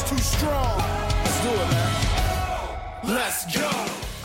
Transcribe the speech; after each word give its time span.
is 0.00 0.10
too 0.10 0.18
strong. 0.18 0.78
Let's 1.24 1.42
do 1.44 1.52
it, 1.62 1.68
man. 1.72 3.16
Let's 3.16 3.44
go. 3.56 3.70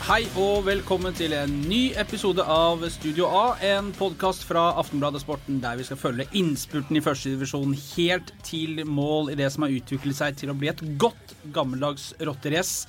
Hei 0.06 0.22
og 0.38 0.66
velkommen 0.68 1.14
til 1.18 1.32
en 1.34 1.50
ny 1.66 1.90
episode 1.98 2.44
av 2.46 2.84
Studio 2.94 3.26
A, 3.26 3.56
en 3.58 3.88
podkast 3.96 4.44
fra 4.46 4.68
Aftenbladet 4.78 5.24
Sporten 5.24 5.58
der 5.60 5.80
vi 5.80 5.86
skal 5.88 5.98
følge 5.98 6.28
innspurten 6.38 6.96
i 6.96 7.02
førstedivisjon 7.02 7.74
helt 7.96 8.30
til 8.46 8.84
mål 8.86 9.32
i 9.34 9.38
det 9.40 9.48
som 9.52 9.66
har 9.66 9.74
utviklet 9.74 10.18
seg 10.20 10.38
til 10.38 10.52
å 10.52 10.56
bli 10.58 10.70
et 10.70 10.84
godt 11.02 11.34
gammeldags 11.56 12.12
rotterace. 12.22 12.86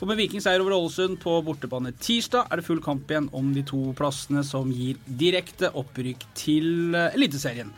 For 0.00 0.10
med 0.10 0.18
Vikings 0.18 0.48
seier 0.48 0.64
over 0.64 0.74
Ålesund 0.74 1.20
på 1.22 1.38
bortebane 1.46 1.94
tirsdag 1.94 2.50
er 2.50 2.58
det 2.58 2.66
full 2.66 2.82
kamp 2.82 3.06
igjen 3.06 3.30
om 3.38 3.54
de 3.54 3.62
to 3.66 3.94
plassene 3.98 4.42
som 4.46 4.74
gir 4.74 4.98
direkte 5.06 5.70
opprykk 5.78 6.26
til 6.38 6.98
Eliteserien. 7.12 7.70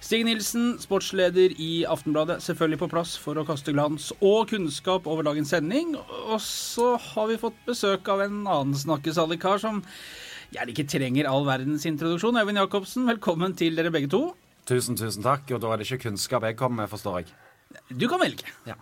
Stig 0.00 0.24
Nilsen, 0.24 0.78
sportsleder 0.80 1.52
i 1.60 1.84
Aftenbladet, 1.84 2.38
selvfølgelig 2.40 2.78
på 2.80 2.88
plass 2.94 3.12
for 3.20 3.36
å 3.36 3.44
kaste 3.44 3.74
glans 3.74 4.08
og 4.24 4.48
kunnskap 4.48 5.04
over 5.10 5.26
dagens 5.26 5.52
sending. 5.52 5.92
Og 6.00 6.40
så 6.40 6.94
har 7.10 7.28
vi 7.28 7.36
fått 7.40 7.58
besøk 7.66 8.08
av 8.08 8.22
en 8.24 8.38
annen 8.48 8.78
snakkesalig 8.80 9.36
kar 9.42 9.60
som 9.60 9.82
gjerne 10.54 10.72
ikke 10.72 10.88
trenger 10.88 11.28
all 11.28 11.44
verdens 11.46 11.84
introduksjon. 11.90 12.40
Øyvind 12.40 12.62
Jacobsen, 12.62 13.04
velkommen 13.12 13.52
til 13.60 13.76
dere 13.76 13.92
begge 13.92 14.08
to. 14.10 14.22
Tusen, 14.70 14.96
tusen 14.96 15.26
takk. 15.26 15.44
Og 15.52 15.60
da 15.60 15.74
er 15.74 15.82
det 15.82 15.90
ikke 15.90 16.06
kunnskap 16.08 16.48
jeg 16.48 16.56
kommer 16.58 16.86
med, 16.86 16.92
forstår 16.94 17.20
jeg. 17.20 17.36
Du 17.92 18.08
kan 18.10 18.24
velge. 18.24 18.48
Ja, 18.66 18.80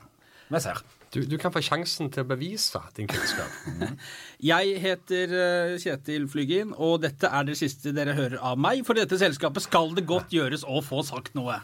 Vi 0.49 0.63
ser. 0.65 0.81
Du, 1.15 1.23
du, 1.25 1.39
kan 1.41 1.53
få 1.55 1.63
sjansen 1.65 2.11
til 2.13 2.25
å 2.25 2.29
bevise 2.29 2.81
din 2.97 3.09
kunnskap. 3.09 3.53
Jeg 4.51 4.75
heter 4.83 5.33
eh, 5.33 5.77
Kjetil 5.81 6.27
Flygin, 6.29 6.75
og 6.77 7.01
dette 7.07 7.31
er 7.33 7.49
det 7.49 7.57
siste 7.61 7.95
dere 7.97 8.17
hører 8.19 8.43
av 8.45 8.61
meg. 8.61 8.85
For 8.87 8.99
dette 8.99 9.21
selskapet 9.21 9.65
skal 9.65 9.95
det 9.97 10.09
godt 10.09 10.35
gjøres 10.37 10.67
å 10.69 10.83
få 10.85 11.01
sagt 11.09 11.33
noe. 11.39 11.63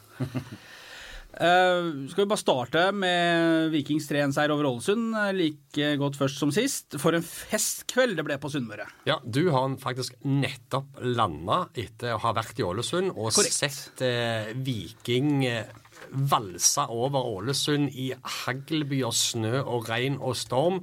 Uh, 1.34 2.06
skal 2.10 2.22
vi 2.22 2.28
bare 2.30 2.40
starte 2.40 2.86
med 2.96 3.68
Vikings 3.74 4.08
3-1-seier 4.08 4.54
over 4.54 4.70
Ålesund. 4.70 5.12
Like 5.36 5.92
godt 6.00 6.16
først 6.16 6.40
som 6.40 6.54
sist. 6.54 6.96
For 7.02 7.12
en 7.12 7.26
festkveld 7.28 8.16
det 8.16 8.24
ble 8.24 8.40
på 8.40 8.48
Sunnmøre. 8.54 8.88
Ja, 9.10 9.20
du 9.20 9.50
har 9.52 9.76
faktisk 9.82 10.16
nettopp 10.24 11.04
landa 11.04 11.66
etter 11.76 12.16
å 12.16 12.22
ha 12.24 12.32
vært 12.40 12.64
i 12.64 12.64
Ålesund 12.64 13.12
og 13.12 13.28
Korrekt. 13.28 13.60
sett 13.60 14.06
eh, 14.08 14.54
Viking 14.56 15.44
valse 16.14 16.86
over 16.90 17.26
Ålesund 17.26 17.90
i 17.92 18.12
haglbyer, 18.44 19.14
snø 19.14 19.60
og 19.62 19.88
regn 19.90 20.20
og 20.20 20.36
storm. 20.38 20.82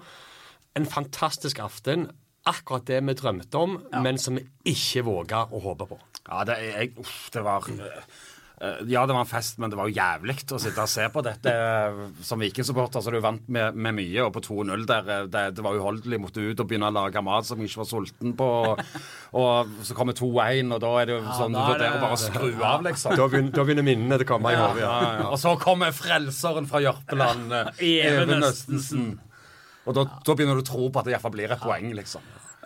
En 0.78 0.88
fantastisk 0.88 1.60
aften. 1.64 2.10
Akkurat 2.48 2.88
det 2.90 3.02
vi 3.06 3.14
drømte 3.14 3.58
om, 3.60 3.76
men 4.02 4.18
som 4.18 4.40
vi 4.40 4.46
ikke 4.72 5.04
våga 5.06 5.44
å 5.54 5.60
håpe 5.62 5.88
på. 5.92 6.00
Ja, 6.26 6.44
det, 6.48 6.58
jeg, 6.64 6.94
uff, 7.02 7.30
det 7.34 7.44
var 7.46 7.68
eh, 7.70 8.16
Ja, 8.62 9.08
det 9.10 9.16
var 9.16 9.24
en 9.24 9.30
fest, 9.30 9.58
men 9.58 9.72
det 9.72 9.78
var 9.80 9.88
jo 9.90 9.96
jævlig 9.96 10.36
å 10.54 10.60
sitte 10.62 10.84
og 10.84 10.90
se 10.92 11.08
på 11.10 11.24
dette 11.26 11.50
eh, 11.50 12.02
som 12.22 12.42
Viking-supporter. 12.44 13.02
Så 13.02 13.10
du 13.14 13.18
vant 13.24 13.48
med, 13.50 13.74
med 13.74 13.96
mye, 13.98 14.20
og 14.28 14.36
på 14.36 14.44
2-0 14.46 14.84
der 14.90 15.10
eh, 15.16 15.24
det, 15.34 15.42
det 15.58 15.66
var 15.66 15.80
uholdelig. 15.80 16.20
Måtte 16.22 16.44
ut 16.46 16.62
og 16.62 16.70
begynne 16.70 16.92
å 16.92 16.96
lage 17.00 17.24
mat 17.26 17.48
som 17.50 17.58
jeg 17.64 17.72
ikke 17.72 17.82
var 17.82 17.90
sulten 17.90 18.36
på. 18.38 18.50
Og, 18.70 18.84
og 19.42 19.74
så 19.88 19.98
kommer 19.98 20.14
2-1, 20.18 20.76
og 20.76 20.84
da 20.86 20.94
er 21.02 21.10
det 21.10 21.18
jo 21.18 21.24
sånn 21.40 21.58
du 21.58 21.62
det, 21.74 21.90
er 21.90 21.98
bare 22.04 22.20
å 22.20 22.22
skru 22.22 22.52
av, 22.60 22.86
liksom. 22.86 23.18
Da 23.18 23.28
begynner, 23.32 23.56
da 23.58 23.66
begynner 23.66 23.88
minnene 23.90 24.22
å 24.22 24.30
komme 24.30 24.54
i 24.54 24.60
hodet. 24.62 24.86
Ja, 24.86 24.94
Ja. 25.02 25.12
ja. 25.24 25.28
Og 25.34 25.42
så 25.42 25.56
kommer 25.62 25.96
frelseren 25.96 26.70
fra 26.70 26.84
Jørpeland, 26.86 27.58
eh, 27.58 27.84
Even. 27.90 28.38
Østensen. 28.46 29.12
Og 29.90 29.96
da, 29.98 30.06
da 30.22 30.38
begynner 30.38 30.60
du 30.60 30.62
å 30.62 30.70
tro 30.70 30.90
på 30.94 31.02
at 31.02 31.08
det 31.10 31.16
iallfall 31.16 31.34
blir 31.34 31.50
et 31.58 31.66
poeng, 31.66 31.90
liksom. 31.98 32.22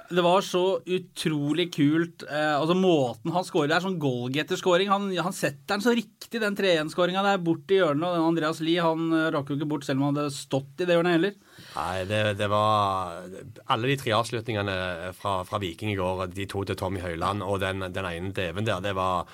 Det 0.09 0.21
var 0.21 0.43
så 0.45 0.63
utrolig 0.85 1.67
kult. 1.73 2.25
Eh, 2.29 2.53
altså 2.55 2.75
Måten 2.77 3.33
han 3.33 3.45
scorer 3.47 3.71
Det 3.71 3.77
er 3.77 3.85
sånn 3.85 3.99
goalgetter-scoring. 4.01 4.91
Han, 4.91 5.07
han 5.17 5.35
setter 5.35 5.75
den 5.75 5.85
så 5.85 5.95
riktig, 5.97 6.41
den 6.43 6.57
3-1-skåringa 6.57 7.23
der, 7.25 7.41
bort 7.41 7.71
i 7.73 7.79
hjørnet. 7.79 8.05
Og 8.05 8.29
Andreas 8.29 8.61
Lie 8.65 8.83
han 8.83 9.09
eh, 9.09 9.31
rakk 9.35 9.49
jo 9.51 9.59
ikke 9.59 9.69
bort 9.73 9.87
selv 9.87 10.01
om 10.01 10.09
han 10.09 10.19
hadde 10.19 10.35
stått 10.35 10.83
i 10.83 10.87
det 10.87 10.97
hjørnet 10.97 11.17
heller. 11.17 11.39
Nei, 11.75 12.05
det, 12.09 12.21
det 12.39 12.51
var 12.51 13.25
Alle 13.71 13.89
de 13.91 13.97
tre 13.99 14.13
avslutningene 14.17 14.77
fra, 15.17 15.39
fra 15.47 15.59
Viking 15.63 15.93
i 15.93 15.97
går, 15.99 16.27
de 16.35 16.47
to 16.51 16.65
til 16.67 16.77
Tommy 16.79 17.01
Høiland 17.03 17.45
og 17.45 17.61
den, 17.63 17.87
den 17.95 18.09
ene 18.09 18.33
Even 18.45 18.67
der, 18.67 18.83
det 18.83 18.95
var 18.97 19.29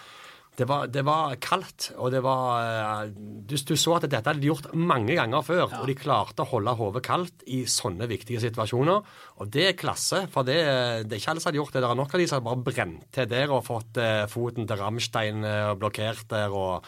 det 0.61 0.67
var, 0.69 0.89
det 0.94 1.01
var 1.07 1.35
kaldt, 1.41 1.89
og 1.97 2.11
det 2.13 2.22
var 2.25 2.61
eh, 2.61 3.11
du, 3.11 3.55
du 3.57 3.73
så 3.79 3.95
at 3.97 4.05
dette 4.05 4.22
hadde 4.22 4.41
de 4.44 4.51
gjort 4.51 4.69
mange 4.77 5.16
ganger 5.17 5.45
før, 5.45 5.63
og 5.79 5.88
de 5.89 5.95
klarte 5.97 6.45
å 6.45 6.49
holde 6.51 6.75
hodet 6.77 7.03
kaldt 7.07 7.45
i 7.49 7.63
sånne 7.69 8.05
viktige 8.11 8.44
situasjoner. 8.44 9.01
Og 9.41 9.49
det 9.53 9.66
er 9.72 9.79
klasse, 9.79 10.25
for 10.31 10.45
det, 10.47 10.59
det 11.07 11.17
er 11.17 11.23
ikke 11.23 11.33
alle 11.33 11.44
som 11.44 11.49
hadde 11.51 11.61
gjort 11.63 11.73
det. 11.73 11.81
Det 11.81 11.89
er 11.89 11.99
nok 12.03 12.13
av 12.13 12.22
de 12.22 12.29
som 12.29 12.39
har 12.39 12.45
bare 12.51 12.66
brent 12.69 13.09
til 13.16 13.31
der 13.31 13.55
og 13.55 13.66
fått 13.66 13.97
eh, 14.01 14.27
foten 14.31 14.69
til 14.69 14.81
Rammstein 14.83 15.47
eh, 15.47 15.73
blokkert 15.81 16.29
der. 16.31 16.53
og 16.53 16.85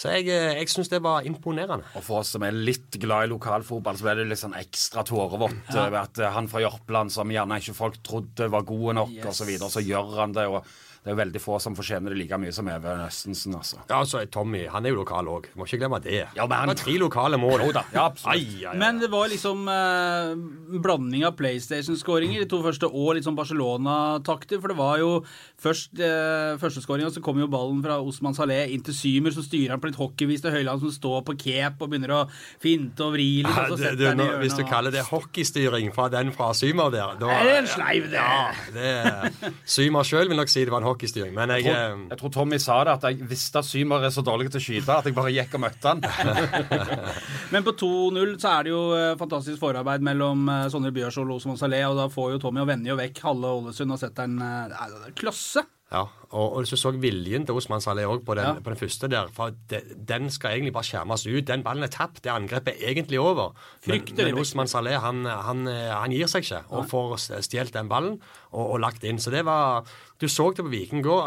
så 0.00 0.14
jeg, 0.16 0.30
eh, 0.32 0.56
jeg 0.62 0.70
syns 0.72 0.88
det 0.92 1.02
var 1.04 1.26
imponerende. 1.28 1.84
Og 1.98 2.04
for 2.06 2.22
oss 2.22 2.32
som 2.34 2.44
er 2.46 2.56
litt 2.56 2.96
glad 3.02 3.26
i 3.26 3.32
lokalfotball, 3.34 3.98
så 3.98 4.06
ble 4.06 4.14
det 4.20 4.28
litt 4.30 4.40
sånn 4.40 4.56
ekstra 4.56 5.04
tårevått 5.04 5.74
ja. 5.74 5.88
ved 5.90 5.98
at 6.00 6.22
eh, 6.22 6.32
han 6.36 6.48
fra 6.48 6.62
Jørpeland, 6.64 7.12
som 7.12 7.32
gjerne 7.32 7.60
ikke 7.60 7.76
folk 7.76 8.00
trodde 8.06 8.48
var 8.52 8.64
gode 8.68 8.96
nok, 8.96 9.08
Yes. 9.10 9.26
og 9.26 9.34
så 9.36 9.48
videre, 9.48 9.68
så 9.72 9.82
gjør 9.84 10.16
han 10.22 10.36
det. 10.36 10.46
og 10.48 10.64
det 11.04 11.12
er 11.14 11.16
veldig 11.16 11.40
få 11.40 11.56
som 11.64 11.72
fortjener 11.76 12.12
det 12.12 12.18
like 12.20 12.36
mye 12.36 12.52
som 12.52 12.68
Even 12.68 13.00
Østensen, 13.06 13.54
altså. 13.56 13.78
Ja, 13.88 14.02
altså, 14.02 14.20
Tommy 14.30 14.66
han 14.68 14.84
er 14.84 14.92
jo 14.92 14.98
lokal 15.00 15.24
òg. 15.32 15.46
Må 15.56 15.64
ikke 15.64 15.78
glemme 15.80 16.00
det. 16.04 16.26
Ja, 16.36 16.44
men 16.46 16.58
han- 16.58 16.68
Det 16.68 16.76
var 16.76 16.84
tre 16.84 16.98
lokale 17.00 17.38
mål. 17.40 17.64
Jo 17.64 17.72
da, 17.72 17.84
ja, 17.94 18.04
absolutt. 18.10 18.34
Ai, 18.34 18.66
ai, 18.66 18.72
ai. 18.72 18.76
Men 18.76 18.98
det 19.00 19.08
var 19.10 19.28
liksom 19.32 19.62
eh, 19.72 20.34
blanding 20.80 21.24
av 21.24 21.36
PlayStation-skåringer, 21.38 22.40
de 22.44 22.46
to 22.52 22.60
første, 22.62 22.84
og 22.92 23.14
litt 23.16 23.24
sånn 23.24 23.34
Barcelona-takter. 23.38 24.60
For 24.60 24.68
det 24.68 24.76
var 24.76 24.98
jo 25.00 25.10
først 25.60 25.98
eh, 26.04 26.58
førsteskåringa, 26.60 27.10
så 27.14 27.22
kom 27.24 27.40
jo 27.40 27.48
ballen 27.50 27.80
fra 27.84 27.96
Osman 28.04 28.34
Saleh 28.36 28.70
inn 28.74 28.82
til 28.84 28.94
Symer, 28.96 29.32
så 29.32 29.44
styrer 29.46 29.70
han 29.74 29.80
på 29.82 29.90
litt 29.90 29.98
hockeyvis 30.00 30.44
til 30.44 30.52
Høyland, 30.54 30.80
som 30.84 30.92
står 30.94 31.24
på 31.28 31.36
cape 31.40 31.80
og 31.84 31.90
begynner 31.92 32.14
å 32.14 32.20
finte 32.62 33.00
og 33.06 33.14
vri 33.16 33.28
litt. 33.44 33.60
Og 33.70 33.78
så 33.78 33.90
det, 33.90 33.96
du, 34.00 34.06
han 34.10 34.20
i 34.20 34.28
nå, 34.28 34.38
hvis 34.44 34.56
du 34.58 34.64
kaller 34.68 34.92
det 34.94 35.06
hockeystyring 35.08 35.92
fra 35.96 36.08
den 36.12 36.32
fra 36.36 36.52
Symer 36.56 36.92
der 36.92 37.16
da, 37.20 37.30
Er 37.40 37.44
Det 37.48 37.56
en 37.62 37.70
sleiv, 37.72 38.10
det. 38.12 38.20
Ja, 38.20 38.52
det 38.74 39.54
Symer 39.64 40.04
sjøl 40.06 40.28
vil 40.30 40.36
nok 40.40 40.50
si 40.52 40.64
det 40.64 40.72
var 40.74 40.82
en 40.84 40.89
hockeystyring, 40.90 41.32
men 41.36 41.54
jeg, 41.56 41.66
Jeg 41.68 41.74
eh, 41.74 41.88
tror, 41.94 42.04
jeg 42.10 42.20
tror 42.20 42.34
Tommy 42.36 42.60
sa 42.62 42.78
det, 42.86 42.96
at 42.98 43.08
jeg 43.08 43.30
visste 43.30 43.62
at 43.62 43.68
Symer 43.68 44.06
er 44.06 44.14
så 44.14 44.24
dårlig 44.26 44.50
til 44.50 44.60
å 44.60 44.64
skyte 44.66 44.98
at 44.98 45.08
jeg 45.08 45.16
bare 45.16 45.34
gikk 45.34 45.56
og 45.58 45.64
møtte 45.64 45.94
han. 45.94 46.04
Men 47.54 47.66
på 47.66 47.74
2-0 47.80 48.36
så 48.42 48.54
er 48.54 48.68
det 48.68 48.74
jo 48.74 48.84
eh, 48.98 49.16
fantastisk 49.20 49.60
forarbeid 49.62 50.04
mellom 50.06 50.46
eh, 50.52 50.68
Sondre 50.72 50.94
Bjørsvold 50.96 51.34
og 51.34 51.42
Osman 51.42 51.60
Salé, 51.60 51.82
og 51.88 51.98
da 51.98 52.08
får 52.12 52.34
jo 52.36 52.44
Tommy 52.46 52.64
og 52.64 52.70
vender 52.70 52.92
jo 52.92 53.00
vekk 53.00 53.22
halve 53.26 53.58
Ålesund 53.60 53.96
og 53.96 54.02
setter 54.02 54.28
en 54.28 54.40
eh, 54.44 55.12
Klasse! 55.18 55.66
Ja, 55.90 56.04
og, 56.30 56.44
og 56.52 56.56
hvis 56.60 56.70
du 56.70 56.76
så 56.78 56.92
viljen 57.02 57.42
til 57.48 57.56
Osman 57.58 57.80
Saleh 57.82 58.06
òg 58.06 58.20
på, 58.24 58.36
den- 58.38 58.44
Ja. 58.46 58.52
på 58.62 58.70
den 58.70 58.78
første 58.78 59.08
der. 59.10 59.26
For 59.34 59.50
de, 59.70 59.80
den 60.06 60.30
skal 60.30 60.52
egentlig 60.54 60.72
bare 60.72 60.86
skjermes 60.86 61.24
ut. 61.26 61.44
Den 61.48 61.64
ballen 61.66 61.82
er 61.82 61.90
tapt. 61.90 62.22
Det 62.22 62.30
angrepet 62.30 62.76
er 62.78 62.92
egentlig 62.92 63.18
over. 63.18 63.52
Men, 63.86 64.04
men. 64.16 64.38
Osman 64.38 64.68
Saleh 64.70 65.00
han, 65.02 65.24
han, 65.26 65.66
han 65.66 66.10
gir 66.14 66.30
seg 66.30 66.44
ikke 66.46 66.62
og 66.70 66.86
får 66.88 67.16
stjålet 67.42 67.72
den 67.74 67.88
ballen 67.90 68.20
og, 68.52 68.64
og 68.76 68.80
lagt 68.80 69.02
inn. 69.04 69.18
Så 69.18 69.30
det 69.34 69.42
var 69.44 69.82
Du 70.20 70.28
så 70.28 70.50
det 70.54 70.62
på 70.64 70.70
Viking 70.70 71.02
gå. 71.02 71.18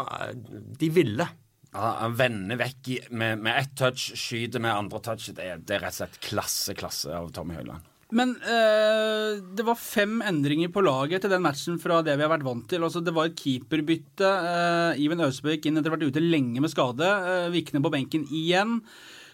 De 0.80 0.88
ville. 0.90 1.28
Ja, 1.74 1.88
han 2.00 2.14
vender 2.16 2.56
vekk 2.56 3.10
med, 3.10 3.40
med 3.42 3.56
ett 3.58 3.72
touch, 3.76 4.12
skyter 4.16 4.60
med 4.62 4.70
andre 4.72 5.00
touch. 5.02 5.26
Det 5.34 5.66
det 5.66 5.76
er 5.76 5.80
rett 5.84 5.92
og 5.96 6.04
slett 6.06 6.20
klasse, 6.22 6.74
klasse 6.78 7.10
av 7.12 7.32
Tommy 7.34 7.56
Høiland. 7.58 7.82
Men 8.12 8.34
eh, 8.36 9.40
det 9.56 9.64
var 9.64 9.80
fem 9.80 10.20
endringer 10.26 10.68
på 10.74 10.84
laget 10.84 11.24
til 11.24 11.32
den 11.32 11.44
matchen 11.44 11.80
fra 11.80 12.02
det 12.04 12.18
vi 12.18 12.26
har 12.26 12.32
vært 12.34 12.46
vant 12.46 12.66
til. 12.68 12.84
Altså, 12.84 13.00
det 13.04 13.14
var 13.16 13.30
et 13.30 13.40
keeperbytte. 13.40 14.28
Eh, 14.28 15.02
Iven 15.06 15.24
Austbøk 15.24 15.64
inn 15.64 15.80
etter 15.80 15.90
å 15.90 15.94
ha 15.94 15.98
vært 15.98 16.12
ute 16.12 16.24
lenge 16.24 16.62
med 16.62 16.72
skade. 16.72 17.08
Eh, 17.08 17.50
Vikne 17.54 17.82
på 17.84 17.92
benken 17.94 18.26
igjen. 18.28 18.80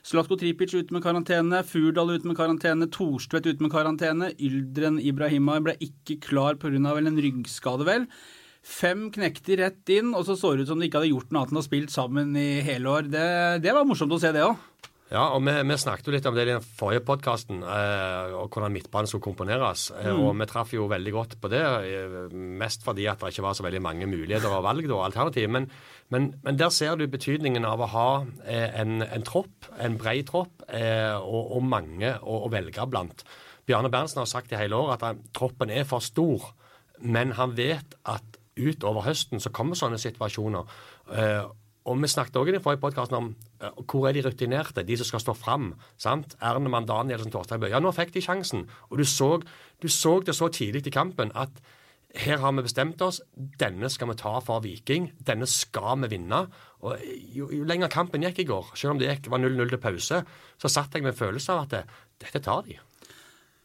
Slatko 0.07 0.39
Tripic 0.41 0.73
ute 0.73 0.95
med 0.97 1.05
karantene. 1.05 1.65
Furdal 1.67 2.15
ute 2.15 2.29
med 2.31 2.39
karantene. 2.39 2.89
Thorstvedt 2.95 3.51
ute 3.51 3.65
med 3.65 3.73
karantene. 3.75 4.31
Yldren 4.41 5.01
Ibrahima 5.03 5.59
ble 5.61 5.77
ikke 5.83 6.21
klar 6.31 6.61
pga. 6.61 6.97
en 6.97 7.21
ryggskade, 7.21 7.85
vel. 7.85 8.07
Fem 8.61 9.09
knekte 9.13 9.57
rett 9.57 9.89
inn, 9.89 10.15
og 10.15 10.27
så 10.29 10.37
så 10.37 10.53
det 10.53 10.67
ut 10.67 10.69
som 10.69 10.81
de 10.81 10.89
ikke 10.89 11.01
hadde 11.01 11.15
gjort 11.15 11.31
noe 11.33 11.43
annet 11.43 11.53
enn 11.55 11.61
å 11.61 11.65
spilt 11.65 11.91
sammen 11.91 12.37
i 12.37 12.61
hele 12.61 12.93
år. 12.93 13.09
Det, 13.09 13.63
det 13.65 13.73
var 13.73 13.89
morsomt 13.89 14.13
å 14.13 14.21
se, 14.21 14.33
det 14.37 14.45
òg. 14.45 14.57
Ja, 15.11 15.25
og 15.35 15.41
vi, 15.43 15.53
vi 15.67 15.77
snakket 15.81 16.07
jo 16.07 16.13
litt 16.15 16.27
om 16.31 16.37
det 16.37 16.45
i 16.45 16.53
den 16.53 16.63
forrige 16.63 17.03
podkasten, 17.03 17.65
eh, 17.67 18.35
og 18.39 18.55
hvordan 18.55 18.71
midtbanen 18.71 19.11
skulle 19.11 19.25
komponeres. 19.25 19.89
Mm. 19.91 20.21
Og 20.23 20.37
vi 20.39 20.47
traff 20.47 20.71
jo 20.77 20.87
veldig 20.91 21.15
godt 21.17 21.35
på 21.43 21.51
det, 21.51 21.63
eh, 21.91 22.37
mest 22.61 22.87
fordi 22.87 23.09
at 23.11 23.19
det 23.19 23.33
ikke 23.33 23.45
var 23.49 23.57
så 23.59 23.67
veldig 23.67 23.83
mange 23.83 24.07
muligheter 24.07 24.55
og 24.55 24.63
valg 24.69 24.87
og 24.87 25.03
alternativ. 25.09 25.51
Men, 25.51 25.67
men, 26.15 26.31
men 26.47 26.61
der 26.61 26.71
ser 26.71 26.95
du 26.95 27.09
betydningen 27.11 27.67
av 27.67 27.83
å 27.83 27.91
ha 27.91 28.09
eh, 28.47 28.69
en, 28.79 29.03
en 29.03 29.27
tropp, 29.27 29.67
en 29.83 29.99
bred 29.99 30.29
tropp, 30.31 30.63
eh, 30.69 31.19
og, 31.19 31.57
og 31.59 31.67
mange 31.67 32.15
å, 32.23 32.45
å 32.47 32.53
velge 32.55 32.87
blant. 32.87 33.27
Bjarne 33.67 33.91
Berntsen 33.91 34.23
har 34.23 34.31
sagt 34.31 34.55
i 34.55 34.63
hele 34.63 34.79
år 34.79 34.95
at 34.95 35.09
han, 35.09 35.25
troppen 35.35 35.75
er 35.75 35.91
for 35.91 36.07
stor, 36.07 36.53
men 37.03 37.35
han 37.35 37.59
vet 37.59 37.99
at 38.07 38.39
utover 38.61 39.03
høsten 39.09 39.43
så 39.43 39.51
kommer 39.55 39.79
sånne 39.79 39.99
situasjoner. 39.99 40.71
Og 41.89 41.97
vi 42.03 42.11
snakket 42.13 42.37
også 42.37 42.53
i 42.53 42.55
den 42.55 42.63
forrige 42.65 42.83
podkasten 42.83 43.17
om 43.17 43.29
uh, 43.63 43.83
hvor 43.89 44.09
er 44.09 44.17
de 44.17 44.25
rutinerte, 44.27 44.85
de 44.85 44.97
som 45.01 45.09
skal 45.09 45.25
stå 45.25 45.35
fram. 45.39 45.75
sant? 45.97 46.37
Ernemann 46.43 46.89
Danielsen, 46.89 47.33
Torstein 47.33 47.61
Bøe. 47.61 47.71
Ja, 47.73 47.81
nå 47.81 47.93
fikk 47.97 48.13
de 48.15 48.25
sjansen. 48.25 48.67
Og 48.91 49.01
du 49.01 49.05
så, 49.09 49.39
du 49.83 49.89
så 49.89 50.19
det 50.21 50.37
så 50.37 50.51
tidlig 50.53 50.87
i 50.87 50.95
kampen 50.95 51.33
at 51.35 51.63
her 52.19 52.41
har 52.43 52.53
vi 52.53 52.67
bestemt 52.67 53.03
oss. 53.07 53.21
Denne 53.35 53.89
skal 53.89 54.11
vi 54.11 54.19
ta 54.19 54.35
for 54.43 54.63
Viking. 54.65 55.13
Denne 55.27 55.47
skal 55.47 56.01
vi 56.03 56.11
vinne. 56.17 56.43
Og 56.83 56.99
jo, 57.37 57.51
jo 57.55 57.65
lenger 57.65 57.93
kampen 57.93 58.25
gikk 58.27 58.43
i 58.43 58.49
går, 58.49 58.73
selv 58.75 58.97
om 58.97 59.01
det 59.01 59.11
gikk, 59.13 59.31
var 59.31 59.43
0-0 59.43 59.71
til 59.71 59.83
pause, 59.83 60.23
så 60.59 60.71
satt 60.73 60.95
jeg 60.97 61.07
med 61.07 61.15
en 61.15 61.21
følelse 61.21 61.55
av 61.55 61.67
at 61.67 61.75
det, 61.77 61.83
dette 62.25 62.43
tar 62.45 62.65
de. 62.67 62.79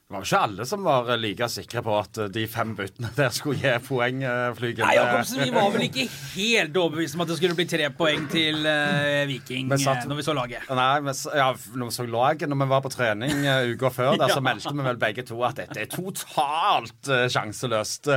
Det 0.06 0.14
var 0.14 0.22
jo 0.22 0.28
ikke 0.28 0.40
alle 0.46 0.66
som 0.70 0.84
var 0.86 1.08
like 1.18 1.48
sikre 1.50 1.82
på 1.82 1.94
at 1.98 2.18
de 2.30 2.44
fem 2.46 2.76
byttene 2.78 3.10
der 3.18 3.32
skulle 3.34 3.58
gi 3.58 3.72
poeng, 3.88 4.20
eh, 4.22 4.52
Flygen. 4.54 4.86
Nei, 4.86 5.00
Jakobsen, 5.00 5.40
vi 5.42 5.54
var 5.56 5.72
vel 5.74 5.88
ikke 5.88 6.04
helt 6.36 6.78
overbevist 6.78 7.18
om 7.18 7.24
at 7.24 7.32
det 7.32 7.38
skulle 7.40 7.58
bli 7.58 7.66
tre 7.72 7.88
poeng 7.98 8.28
til 8.30 8.60
uh, 8.70 9.24
Viking 9.26 9.72
vi 9.72 9.80
satt- 9.82 10.04
eh, 10.04 10.12
når 10.12 10.20
vi 10.20 10.28
så 10.28 10.36
laget. 10.38 10.70
Nei, 10.70 11.00
vi, 11.08 11.16
ja, 11.34 11.48
når 11.74 11.90
vi 11.90 11.96
så 11.98 12.06
laget, 12.06 12.46
når 12.52 12.62
vi 12.62 12.68
var 12.76 12.86
på 12.86 12.94
trening 12.94 13.34
uh, 13.50 13.66
uka 13.74 13.92
før, 13.98 14.12
der, 14.22 14.30
så 14.38 14.46
meldte 14.46 14.76
vi 14.78 14.88
vel 14.92 15.02
begge 15.08 15.26
to 15.26 15.40
at 15.50 15.58
dette 15.64 15.82
er 15.88 15.90
totalt 15.90 17.10
uh, 17.10 17.26
sjanseløst. 17.26 18.14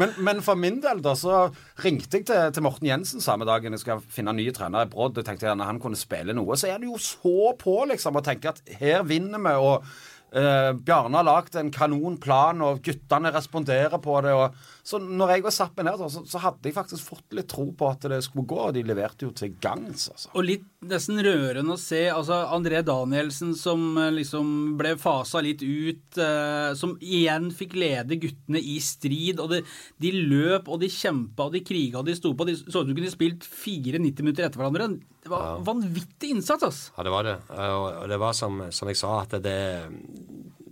Men, 0.00 0.16
men 0.16 0.40
for 0.40 0.56
min 0.56 0.80
del, 0.80 1.04
da, 1.04 1.12
så 1.20 1.50
ringte 1.84 2.16
jeg 2.16 2.30
til, 2.32 2.48
til 2.56 2.64
Morten 2.64 2.88
Jensen 2.88 3.20
samme 3.20 3.44
dagen 3.44 3.76
jeg 3.76 3.84
skal 3.84 4.00
finne 4.00 4.32
ny 4.40 4.48
trener 4.56 4.88
i 4.88 4.92
Brodd. 4.96 5.20
og 5.20 5.28
tenkte 5.28 5.50
gjerne 5.50 5.68
han 5.68 5.84
kunne 5.84 6.00
spille 6.00 6.32
noe. 6.32 6.56
Så 6.56 6.72
er 6.72 6.80
det 6.80 6.88
jo 6.88 6.96
så 6.96 7.52
på, 7.60 7.82
liksom, 7.92 8.16
å 8.16 8.24
tenke 8.24 8.56
at 8.56 8.64
her 8.80 9.04
vinner 9.04 9.36
vi. 9.36 9.58
og 9.60 9.82
eh, 9.84 10.04
Bjarne 10.36 11.16
har 11.16 11.24
lagd 11.24 11.56
en 11.56 11.70
kanonplan, 11.72 12.60
og 12.60 12.82
guttene 12.84 13.32
responderer 13.32 13.96
på 14.02 14.18
det. 14.26 14.34
Og, 14.36 14.58
så 14.86 15.00
når 15.02 15.32
jeg 15.34 15.42
var 15.42 15.54
zappen 15.54 15.88
her, 15.90 15.98
så, 15.98 16.22
så 16.30 16.40
hadde 16.44 16.68
jeg 16.68 16.76
faktisk 16.76 17.08
fått 17.08 17.34
litt 17.34 17.48
tro 17.50 17.64
på 17.74 17.88
at 17.90 18.04
det 18.12 18.20
skulle 18.22 18.46
gå, 18.46 18.58
og 18.68 18.76
de 18.76 18.84
leverte 18.86 19.26
jo 19.26 19.32
til 19.34 19.56
gangs, 19.58 20.04
altså. 20.12 20.30
Og 20.38 20.46
litt 20.46 20.68
nesten 20.86 21.18
rørende 21.26 21.74
å 21.74 21.80
se 21.80 22.04
altså 22.12 22.38
André 22.54 22.84
Danielsen 22.86 23.56
som 23.58 23.82
eh, 23.98 24.12
liksom 24.14 24.76
ble 24.78 24.94
fasa 25.02 25.42
litt 25.42 25.64
ut, 25.66 26.20
eh, 26.22 26.70
som 26.78 26.94
igjen 27.02 27.50
fikk 27.54 27.74
lede 27.82 28.20
guttene 28.22 28.62
i 28.62 28.76
strid. 28.78 29.42
og 29.42 29.50
det, 29.56 29.64
De 29.98 30.14
løp 30.14 30.70
og 30.70 30.78
de 30.84 30.92
kjempa 30.92 31.48
og 31.48 31.58
de 31.58 31.64
kriga 31.66 31.98
og 32.00 32.06
de 32.06 32.14
sto 32.14 32.36
på. 32.38 32.46
De 32.46 32.54
så 32.54 32.68
ut 32.68 32.78
som 32.78 32.86
de 32.92 32.98
kunne 33.00 33.10
spilt 33.10 33.46
fire 33.46 33.98
90 33.98 34.22
minutter 34.22 34.46
etter 34.46 34.62
hverandre. 34.62 35.00
Det 35.26 35.32
var 35.32 35.58
vanvittig 35.66 36.30
innsats, 36.36 36.62
altså. 36.62 36.94
Ja, 36.94 37.08
det 37.08 37.16
var 37.16 37.26
det. 37.26 37.36
Og 37.50 37.86
og 37.96 38.08
det 38.12 38.18
var 38.22 38.38
som, 38.38 38.62
som 38.70 38.86
jeg 38.90 38.98
sa, 39.00 39.16
at 39.24 39.34
det, 39.42 39.58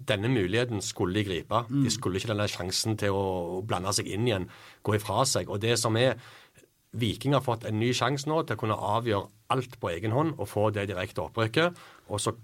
denne 0.09 0.31
muligheten 0.33 0.83
skulle 0.85 1.19
de 1.19 1.25
gripe. 1.27 1.65
De 1.71 1.91
skulle 1.93 2.21
ikke 2.21 2.33
denne 2.33 2.49
sjansen 2.51 2.99
til 3.01 3.17
å 3.17 3.61
blande 3.67 3.93
seg 3.97 4.09
inn 4.13 4.29
igjen, 4.29 4.49
gå 4.85 4.97
ifra 4.99 5.25
seg. 5.29 5.51
Og 5.53 5.63
det 5.65 5.77
som 5.81 5.97
er 6.01 6.19
Viking 6.95 7.35
har 7.35 7.43
fått 7.43 7.65
en 7.67 7.81
ny 7.81 7.91
sjanse 7.97 8.29
nå 8.31 8.45
til 8.47 8.55
å 8.55 8.61
kunne 8.61 8.79
avgjøre 8.79 9.27
alt 9.55 9.79
på 9.83 9.91
egen 9.91 10.15
hånd 10.15 10.37
og 10.39 10.47
få 10.47 10.69
det 10.75 10.87
direkte 10.93 11.25
opprykket. 11.25 11.81
Og 12.07 12.23
så 12.23 12.37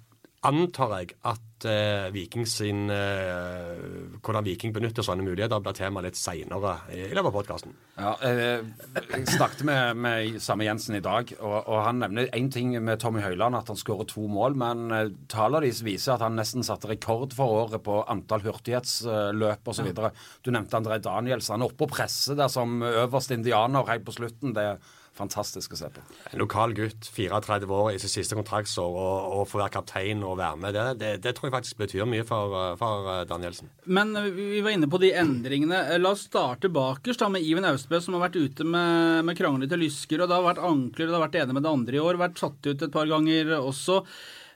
antar 0.46 0.92
jeg 0.96 1.14
at 1.28 1.64
eh, 1.68 2.06
Viking 2.14 2.46
sin 2.48 2.88
eh, 2.92 3.80
Hvordan 4.24 4.46
Viking 4.46 4.72
benytter 4.72 5.04
sånne 5.04 5.24
muligheter, 5.26 5.60
blir 5.60 5.76
tema 5.76 6.00
litt 6.04 6.16
seinere 6.16 6.76
i 6.94 7.10
løpet 7.12 7.28
av 7.28 7.34
podkasten. 7.34 7.74
Ja, 7.98 8.14
eh, 8.24 8.62
jeg 8.96 9.26
snakket 9.34 9.64
med, 9.68 10.00
med 10.00 10.38
samme 10.40 10.64
Jensen 10.64 10.96
i 10.96 11.02
dag, 11.04 11.34
og, 11.38 11.58
og 11.58 11.82
han 11.84 12.00
nevner 12.00 12.30
én 12.36 12.48
ting 12.52 12.72
med 12.78 13.02
Tommy 13.02 13.20
Høiland, 13.24 13.58
at 13.58 13.68
han 13.72 13.80
skårer 13.80 14.08
to 14.08 14.24
mål. 14.32 14.56
Men 14.60 14.86
eh, 14.96 15.12
tallene 15.32 15.66
deres 15.66 15.82
viser 15.84 16.16
at 16.16 16.24
han 16.24 16.38
nesten 16.40 16.64
satte 16.66 16.88
rekord 16.90 17.36
for 17.36 17.60
året 17.66 17.84
på 17.84 18.00
antall 18.08 18.46
hurtighetsløp 18.46 19.68
osv. 19.68 19.90
videre 19.90 20.14
Du 20.40 20.52
nevnte 20.54 20.80
André 20.80 21.00
Daniels. 21.04 21.52
Han 21.52 21.66
er 21.66 21.72
oppe 21.72 21.84
og 21.88 21.92
presser 21.92 22.38
der 22.38 22.48
som 22.52 22.80
øverste 22.80 23.36
indianer 23.36 23.88
helt 23.92 24.08
på 24.08 24.16
slutten. 24.16 24.56
Det 24.56 24.66
er 24.72 24.96
fantastisk 25.20 25.74
å 25.74 25.78
se 25.78 25.90
på. 25.92 26.02
En 26.32 26.42
lokal 26.42 26.74
gutt, 26.76 27.10
34 27.14 27.68
år 27.68 27.92
i 27.94 28.00
sitt 28.02 28.12
siste 28.12 28.38
kontraktsår, 28.38 28.88
og, 28.88 29.36
og 29.36 29.48
få 29.50 29.60
være 29.60 29.74
kaptein 29.76 30.24
og 30.26 30.38
være 30.40 30.60
med, 30.62 30.76
det, 30.76 30.86
det, 31.00 31.12
det 31.26 31.34
tror 31.36 31.50
jeg 31.50 31.56
faktisk 31.58 31.82
betyr 31.82 32.08
mye 32.10 32.26
for, 32.28 32.56
eh, 32.58 32.74
for 32.80 33.10
eh, 33.14 33.22
Danielsen. 33.30 33.70
Men 33.86 34.14
eh, 34.18 34.30
vi 34.34 34.64
var 34.64 34.76
inne 34.76 34.90
på 34.90 35.00
de 35.02 35.12
endringene. 35.20 35.82
La 36.00 36.14
oss 36.14 36.26
starte 36.28 36.72
bakerst 36.72 37.22
da 37.22 37.30
med 37.32 37.46
Iven 37.46 37.68
Austbø, 37.68 38.02
som 38.02 38.16
har 38.16 38.28
vært 38.28 38.40
ute 38.40 38.66
med, 38.66 39.24
med 39.28 39.38
kranglete 39.38 39.78
lysker. 39.80 40.22
og 40.22 40.30
Det 40.30 40.38
har 40.38 40.48
vært 40.50 40.66
ankler, 40.70 41.08
og 41.08 41.12
det 41.12 41.18
har 41.18 41.26
vært 41.28 41.40
ene 41.44 41.56
med 41.56 41.66
det 41.66 41.74
andre 41.76 41.98
i 41.98 42.04
år. 42.04 42.20
Vært 42.20 42.42
satt 42.42 42.70
ut 42.70 42.86
et 42.86 42.94
par 42.94 43.10
ganger 43.10 43.56
også. 43.60 44.02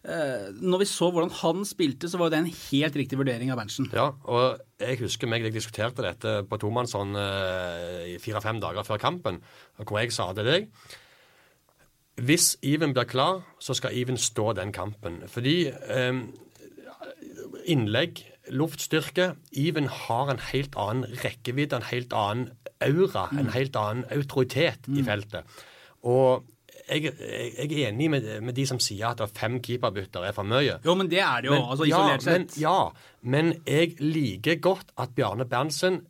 Eh, 0.05 0.51
Når 0.61 0.83
vi 0.83 0.89
så 0.89 1.09
hvordan 1.09 1.33
han 1.41 1.65
spilte, 1.65 2.11
så 2.13 2.19
var 2.21 2.33
det 2.33 2.43
en 2.43 2.51
helt 2.51 2.97
riktig 3.01 3.17
vurdering 3.17 3.53
av 3.53 3.61
Berntsen. 3.61 3.89
Ja, 3.97 4.11
og 4.29 4.61
jeg 4.81 5.01
husker 5.01 5.31
meg 5.31 5.47
jeg 5.47 5.55
diskuterte 5.55 6.05
dette 6.05 6.43
på 6.49 6.59
tomannshånd 6.61 7.17
eh, 7.17 8.13
i 8.13 8.19
fire-fem 8.21 8.61
dager 8.61 8.85
før 8.85 9.01
kampen, 9.01 9.41
hvor 9.81 10.03
jeg 10.03 10.13
sa 10.13 10.29
til 10.37 10.51
deg 10.51 10.69
Hvis 12.21 12.57
Even 12.63 12.93
blir 12.93 13.09
klar, 13.09 13.43
så 13.59 13.75
skal 13.75 13.97
Even 13.97 14.21
stå 14.21 14.53
den 14.61 14.73
kampen. 14.77 15.23
Fordi 15.27 15.73
eh, 15.73 16.21
innlegg, 17.65 18.27
luftstyrke 18.53 19.33
Even 19.57 19.89
har 19.89 20.29
en 20.29 20.43
helt 20.53 20.77
annen 20.77 21.17
rekkevidde, 21.25 21.81
en 21.81 21.89
helt 21.89 22.13
annen 22.13 22.51
aura, 22.85 23.31
en 23.33 23.55
helt 23.57 23.77
annen 23.77 24.05
autoritet 24.13 24.85
i 24.93 25.01
feltet. 25.07 25.49
Og 26.05 26.45
jeg, 26.89 27.13
jeg, 27.17 27.69
er 27.73 27.91
enig 27.91 28.11
med, 28.13 28.27
med 28.45 28.55
de 28.57 28.65
som 28.69 28.81
sier 28.83 29.15
at 29.15 29.37
fem 29.37 29.61
keeperbytter 29.65 30.27
er 30.29 30.35
for 30.37 30.45
mye. 30.49 30.79
Jo, 30.85 30.95
men 30.99 31.09
det 31.11 31.21
er 31.25 31.45
det 31.45 31.49
jo, 31.53 31.59
Men- 31.59 31.71
altså 31.75 31.87
isolert 31.89 32.27
ja, 32.27 32.33
men, 32.33 32.49
sett. 32.49 32.59
ja, 32.61 32.81
men 33.23 33.55
jeg 33.67 33.95
liker 34.01 34.61
godt 34.61 34.93
at 35.01 35.15
Bjarne 35.17 35.47
Berntsen 35.49 36.01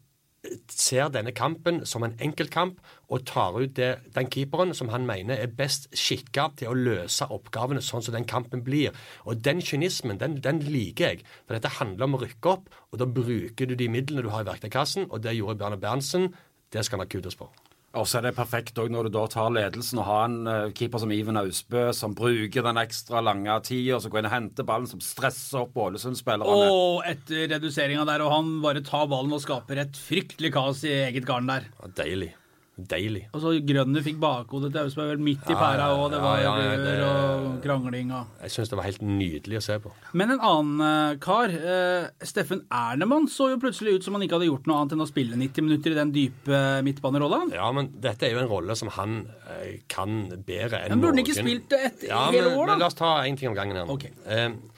eh, 0.44 0.56
ser 0.68 1.12
denne 1.14 1.32
kampen 1.32 1.84
som 1.86 2.02
en 2.02 2.16
enkeltkamp 2.18 2.80
og 3.08 3.22
tar 3.28 3.54
ut 3.60 3.74
det, 3.78 3.90
den 4.16 4.26
keeperen 4.32 4.74
som 4.74 4.90
han 4.90 5.06
mener 5.06 5.38
er 5.38 5.52
best 5.52 5.86
skikka 5.94 6.48
til 6.58 6.72
å 6.72 6.74
løse 6.76 7.28
oppgavene 7.30 7.82
sånn 7.84 8.02
som 8.02 8.16
den 8.16 8.26
kampen 8.26 8.64
blir. 8.66 8.90
Og 9.28 9.44
den 9.44 9.62
kynismen, 9.62 10.18
den, 10.18 10.40
den 10.42 10.58
liker 10.66 11.12
jeg. 11.14 11.22
For 11.46 11.54
dette 11.54 11.76
handler 11.78 12.08
om 12.08 12.18
å 12.18 12.24
rykke 12.24 12.50
opp, 12.56 12.66
og 12.90 12.98
da 12.98 13.06
bruker 13.06 13.70
du 13.70 13.76
de 13.78 13.88
midlene 13.88 14.26
du 14.26 14.32
har 14.34 14.42
i 14.42 14.50
verktøykassen, 14.50 15.06
og 15.10 15.22
det 15.22 15.36
gjorde 15.38 15.60
Bjarne 15.62 15.78
Berntsen. 15.78 16.32
Det 16.72 16.82
skal 16.84 16.98
han 16.98 17.06
ha 17.06 17.12
kudos 17.12 17.38
for. 17.38 17.52
Og 17.94 18.06
så 18.10 18.18
er 18.18 18.26
det 18.26 18.34
perfekt 18.34 18.78
òg 18.82 18.88
når 18.90 19.06
du 19.06 19.12
da 19.14 19.24
tar 19.30 19.52
ledelsen 19.54 20.00
og 20.02 20.06
har 20.08 20.24
en 20.26 20.38
eh, 20.50 20.70
keeper 20.74 20.98
som 20.98 21.12
Iven 21.14 21.38
Austbø, 21.38 21.84
som 21.94 22.14
bruker 22.18 22.64
den 22.66 22.80
ekstra 22.82 23.22
lange 23.22 23.54
tida, 23.68 24.00
så 24.02 24.10
går 24.10 24.24
inn 24.24 24.30
og 24.30 24.34
henter 24.34 24.66
ballen, 24.66 24.88
som 24.90 25.02
stresser 25.04 25.62
opp 25.62 25.78
Ålesund-spillerne. 25.78 26.70
Og 26.74 27.04
etter 27.06 27.46
reduseringa 27.54 28.06
der, 28.08 28.24
og 28.26 28.32
han 28.34 28.54
bare 28.64 28.82
tar 28.86 29.06
ballen 29.12 29.36
og 29.36 29.44
skaper 29.44 29.84
et 29.84 29.94
fryktelig 30.08 30.50
kaos 30.56 30.82
i 30.88 30.94
eget 31.06 31.28
garn 31.28 31.46
der. 31.52 31.70
Ja, 31.82 31.92
deilig. 32.02 32.32
Deilig. 32.74 33.28
Og 33.30 33.38
så 33.38 33.52
Grønner 33.62 34.02
fikk 34.02 34.16
bakhodet 34.18 34.72
til 34.74 34.80
Austbø 34.82 35.04
midt 35.22 35.46
i 35.46 35.54
Ja, 35.54 35.58
pæra, 35.60 35.84
ja, 35.92 35.98
og 36.02 36.08
det 36.10 36.18
ja, 36.18 36.24
var 36.24 36.40
ja, 36.42 36.42
ja, 36.42 36.54
rør 36.58 36.80
det- 36.82 36.94
og 37.06 37.23
krangling 37.74 38.12
og 38.14 38.42
Jeg 38.44 38.54
syns 38.54 38.72
det 38.72 38.78
var 38.78 38.88
helt 38.88 39.02
nydelig 39.04 39.60
å 39.60 39.64
se 39.64 39.78
på. 39.82 39.92
Men 40.16 40.34
en 40.34 40.44
annen 40.44 40.84
eh, 40.86 41.16
kar, 41.22 41.52
eh, 41.54 42.08
Steffen 42.26 42.64
Ernemann, 42.72 43.28
så 43.30 43.50
jo 43.52 43.60
plutselig 43.62 43.98
ut 43.98 44.06
som 44.06 44.16
han 44.16 44.26
ikke 44.26 44.38
hadde 44.38 44.50
gjort 44.50 44.70
noe 44.70 44.82
annet 44.82 44.96
enn 44.96 45.04
å 45.04 45.08
spille 45.10 45.38
90 45.40 45.68
minutter 45.68 45.94
i 45.94 45.98
den 45.98 46.14
dype 46.14 46.62
midtbanerolla. 46.86 47.44
Ja, 47.54 47.70
men 47.76 47.90
dette 48.04 48.28
er 48.28 48.36
jo 48.36 48.44
en 48.44 48.50
rolle 48.50 48.78
som 48.78 48.92
han 48.96 49.24
eh, 49.50 49.80
kan 49.90 50.24
bedre 50.46 50.84
enn 50.84 50.96
Men 50.96 51.04
burde 51.04 51.18
han 51.18 51.24
ikke 51.26 51.40
spilt 51.40 51.68
det 51.74 51.82
et 51.90 52.08
ja, 52.10 52.26
hele 52.30 52.50
men, 52.50 52.58
år, 52.58 52.64
da? 52.66 52.72
Men 52.72 52.86
la 52.86 52.92
oss 52.92 52.98
ta 52.98 53.16
én 53.24 53.38
ting 53.40 53.52
om 53.52 53.58
gangen 53.58 53.82
her. 53.82 53.90
Okay. 53.94 54.14
Ok. 54.14 54.30
Eh, 54.30 54.74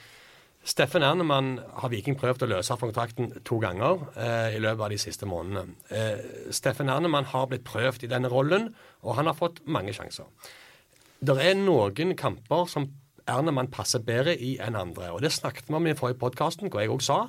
Steffen 0.66 1.04
Ernemann 1.06 1.60
har 1.78 1.90
Viking 1.92 2.16
prøvd 2.18 2.42
å 2.42 2.48
løse 2.56 2.74
kontrakten 2.80 3.28
to 3.46 3.60
ganger 3.62 4.00
eh, 4.18 4.56
i 4.56 4.62
løpet 4.62 4.82
av 4.82 4.90
de 4.90 4.98
siste 4.98 5.28
månedene. 5.30 5.76
Eh, 5.94 6.50
Steffen 6.54 6.90
Ernemann 6.90 7.28
har 7.30 7.46
blitt 7.52 7.62
prøvd 7.68 8.02
i 8.02 8.10
denne 8.10 8.30
rollen, 8.32 8.72
og 9.06 9.14
han 9.20 9.30
har 9.30 9.38
fått 9.38 9.60
mange 9.70 9.94
sjanser. 9.94 10.26
Det 11.26 11.34
er 11.42 11.56
noen 11.58 12.14
kamper 12.18 12.68
som 12.70 12.86
Ernemann 13.26 13.70
passer 13.74 14.02
bedre 14.06 14.36
i 14.38 14.54
enn 14.62 14.76
andre. 14.78 15.10
og 15.10 15.22
Det 15.24 15.32
snakket 15.34 15.68
vi 15.68 15.74
om 15.74 15.86
i 15.86 15.94
forrige 15.98 16.20
podkast, 16.20 16.62
hvor 16.62 16.82
jeg 16.82 16.92
òg 16.92 17.02
sa 17.02 17.20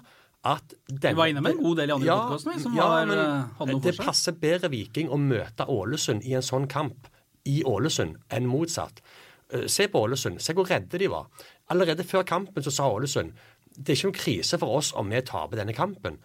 at 0.46 0.76
den, 0.88 1.16
Du 1.16 1.18
var 1.18 1.32
inne 1.32 1.42
med 1.42 1.56
en 1.56 1.64
god 1.64 1.80
del 1.80 1.90
i 1.90 1.94
andre 1.96 2.08
ja, 2.08 2.18
podcaster, 2.28 2.60
som 2.62 2.76
ja, 2.78 2.88
var, 2.88 3.10
eh, 3.10 3.48
hadde 3.58 3.72
noe 3.74 3.82
for 3.82 3.88
det 3.90 3.98
passer 3.98 4.36
bedre 4.38 4.70
Viking 4.70 5.10
å 5.10 5.18
møte 5.18 5.66
Ålesund 5.66 6.28
i 6.30 6.36
en 6.38 6.46
sånn 6.46 6.68
kamp 6.70 7.10
i 7.50 7.64
Ålesund 7.66 8.20
enn 8.30 8.46
motsatt. 8.46 9.02
Eh, 9.50 9.66
Se 9.66 9.88
på 9.90 10.06
Ålesund. 10.06 10.42
Se 10.42 10.54
hvor 10.54 10.70
redde 10.70 11.02
de 11.02 11.10
var. 11.10 11.28
Allerede 11.74 12.06
før 12.06 12.24
kampen 12.24 12.64
så 12.64 12.72
sa 12.72 12.92
Ålesund 12.94 13.34
det 13.78 13.94
er 13.94 13.98
ikke 13.98 14.10
noen 14.10 14.22
krise 14.22 14.58
for 14.58 14.78
oss 14.78 14.94
om 14.98 15.10
vi 15.10 15.22
taper 15.22 15.58
denne 15.58 15.74
kampen. 15.74 16.18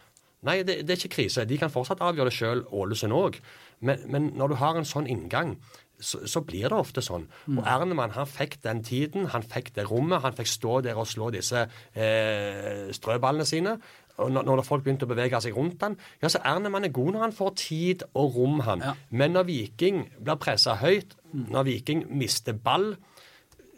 Nei, 0.42 0.62
det, 0.66 0.82
det 0.86 0.94
er 0.94 1.00
ikke 1.00 1.16
krise. 1.16 1.44
De 1.46 1.58
kan 1.60 1.70
fortsatt 1.70 2.00
avgjøre 2.02 2.30
det 2.30 2.36
sjøl, 2.36 2.64
Ålesund 2.72 3.14
òg. 3.14 3.36
Men, 3.82 4.04
men 4.10 4.28
når 4.38 4.52
du 4.52 4.60
har 4.62 4.78
en 4.78 4.88
sånn 4.88 5.08
inngang, 5.10 5.56
så, 6.02 6.22
så 6.26 6.42
blir 6.46 6.66
det 6.66 6.78
ofte 6.78 7.02
sånn. 7.04 7.28
Mm. 7.46 7.60
Og 7.60 7.68
Ernemann 7.68 8.14
han 8.16 8.26
fikk 8.26 8.58
den 8.64 8.82
tiden, 8.86 9.28
han 9.32 9.44
fikk 9.46 9.72
det 9.76 9.86
rommet. 9.90 10.22
Han 10.24 10.34
fikk 10.38 10.50
stå 10.50 10.80
der 10.86 10.98
og 10.98 11.06
slå 11.10 11.30
disse 11.34 11.66
eh, 11.94 12.88
strøballene 12.94 13.46
sine. 13.46 13.76
Og 14.22 14.32
når, 14.34 14.44
når 14.48 14.64
folk 14.66 14.84
begynte 14.84 15.06
å 15.06 15.12
bevege 15.12 15.40
seg 15.40 15.56
rundt 15.56 15.82
han, 15.86 15.96
ja, 16.20 16.30
så 16.30 16.42
Ernemann 16.46 16.84
er 16.86 16.92
god 16.94 17.14
når 17.14 17.24
han 17.26 17.36
får 17.36 17.54
tid 17.62 18.04
og 18.12 18.36
rom, 18.36 18.60
han. 18.66 18.84
Ja. 18.84 18.96
Men 19.10 19.36
når 19.36 19.48
Viking 19.48 20.02
blir 20.18 20.40
pressa 20.42 20.76
høyt, 20.82 21.16
når 21.32 21.68
Viking 21.70 22.04
mister 22.18 22.56
ball, 22.56 22.92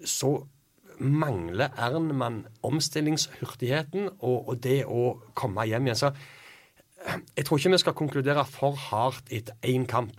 så 0.05 0.37
mangler 0.99 1.75
Ernemann 1.81 2.45
omstillingshurtigheten 2.67 4.09
og, 4.19 4.49
og 4.49 4.59
det 4.63 4.83
å 4.87 5.15
komme 5.39 5.67
hjem 5.69 5.89
igjen. 5.91 6.03
Så 6.07 6.13
jeg 7.05 7.47
tror 7.47 7.61
ikke 7.61 7.75
vi 7.75 7.83
skal 7.83 7.99
konkludere 7.99 8.45
for 8.49 8.79
hardt 8.91 9.33
etter 9.35 9.57
én 9.67 9.87
kamp. 9.89 10.17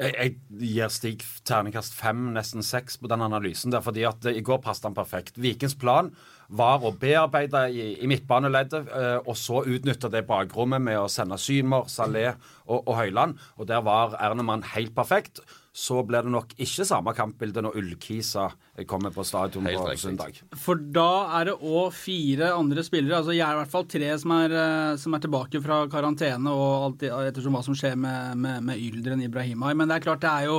Jeg, 0.00 0.38
gir 0.48 0.88
Stig 0.88 1.24
terningkast 1.44 1.92
fem, 1.92 2.30
nesten 2.32 2.64
seks, 2.64 2.96
på 2.96 3.08
den 3.10 3.20
analysen 3.20 3.72
der, 3.74 3.82
fordi 3.84 4.06
at 4.08 4.24
i 4.30 4.40
går 4.44 4.62
passet 4.64 4.86
han 4.88 4.96
perfekt. 4.96 5.36
Vikings 5.36 5.76
plan 5.76 6.08
var 6.48 6.80
å 6.80 6.94
bearbeide 6.96 7.66
i, 7.68 7.90
i 8.00 8.08
midtbaneleddet, 8.08 8.88
eh, 8.96 9.18
og 9.20 9.36
så 9.36 9.60
utnytte 9.68 10.08
det 10.12 10.24
bakrommet 10.28 10.80
med 10.86 11.02
å 11.02 11.10
sende 11.12 11.36
Symer, 11.38 11.90
Salé 11.92 12.30
og, 12.30 12.80
og 12.80 12.94
Høyland. 12.96 13.36
Og 13.60 13.68
der 13.68 13.84
var 13.84 14.16
Ernemann 14.22 14.64
helt 14.72 14.94
perfekt. 14.96 15.42
Så 15.70 16.00
blir 16.02 16.26
det 16.26 16.32
nok 16.34 16.50
ikke 16.58 16.82
samme 16.86 17.12
kampbilde 17.14 17.62
når 17.62 17.76
Ullkisa 17.78 18.48
kommer 18.90 19.12
på 19.14 19.22
stadion 19.26 19.68
på 19.68 19.92
søndag. 20.02 20.40
For 20.58 20.74
da 20.74 21.38
er 21.38 21.46
det 21.50 21.54
òg 21.62 21.94
fire 21.94 22.48
andre 22.56 22.82
spillere, 22.82 23.20
altså 23.20 23.36
jeg 23.36 23.44
er 23.46 23.54
i 23.54 23.60
hvert 23.60 23.70
fall 23.70 23.86
tre 23.90 24.08
som 24.18 24.34
er, 24.34 24.56
eh, 24.58 24.96
som 24.98 25.14
er 25.14 25.22
tilbake 25.22 25.62
fra 25.62 25.84
karantene, 25.92 26.50
og 26.50 26.88
alt 26.88 27.06
ettersom 27.06 27.54
hva 27.54 27.62
som 27.66 27.78
skjer 27.78 27.94
med, 27.94 28.34
med, 28.42 28.66
med 28.66 28.82
Yldren 28.82 29.22
Ibrahimai. 29.22 29.76
Men 29.78 29.86
det 29.86 30.00
er 30.00 30.06
klart 30.08 30.26
det 30.26 30.32
er 30.32 30.50
jo 30.50 30.58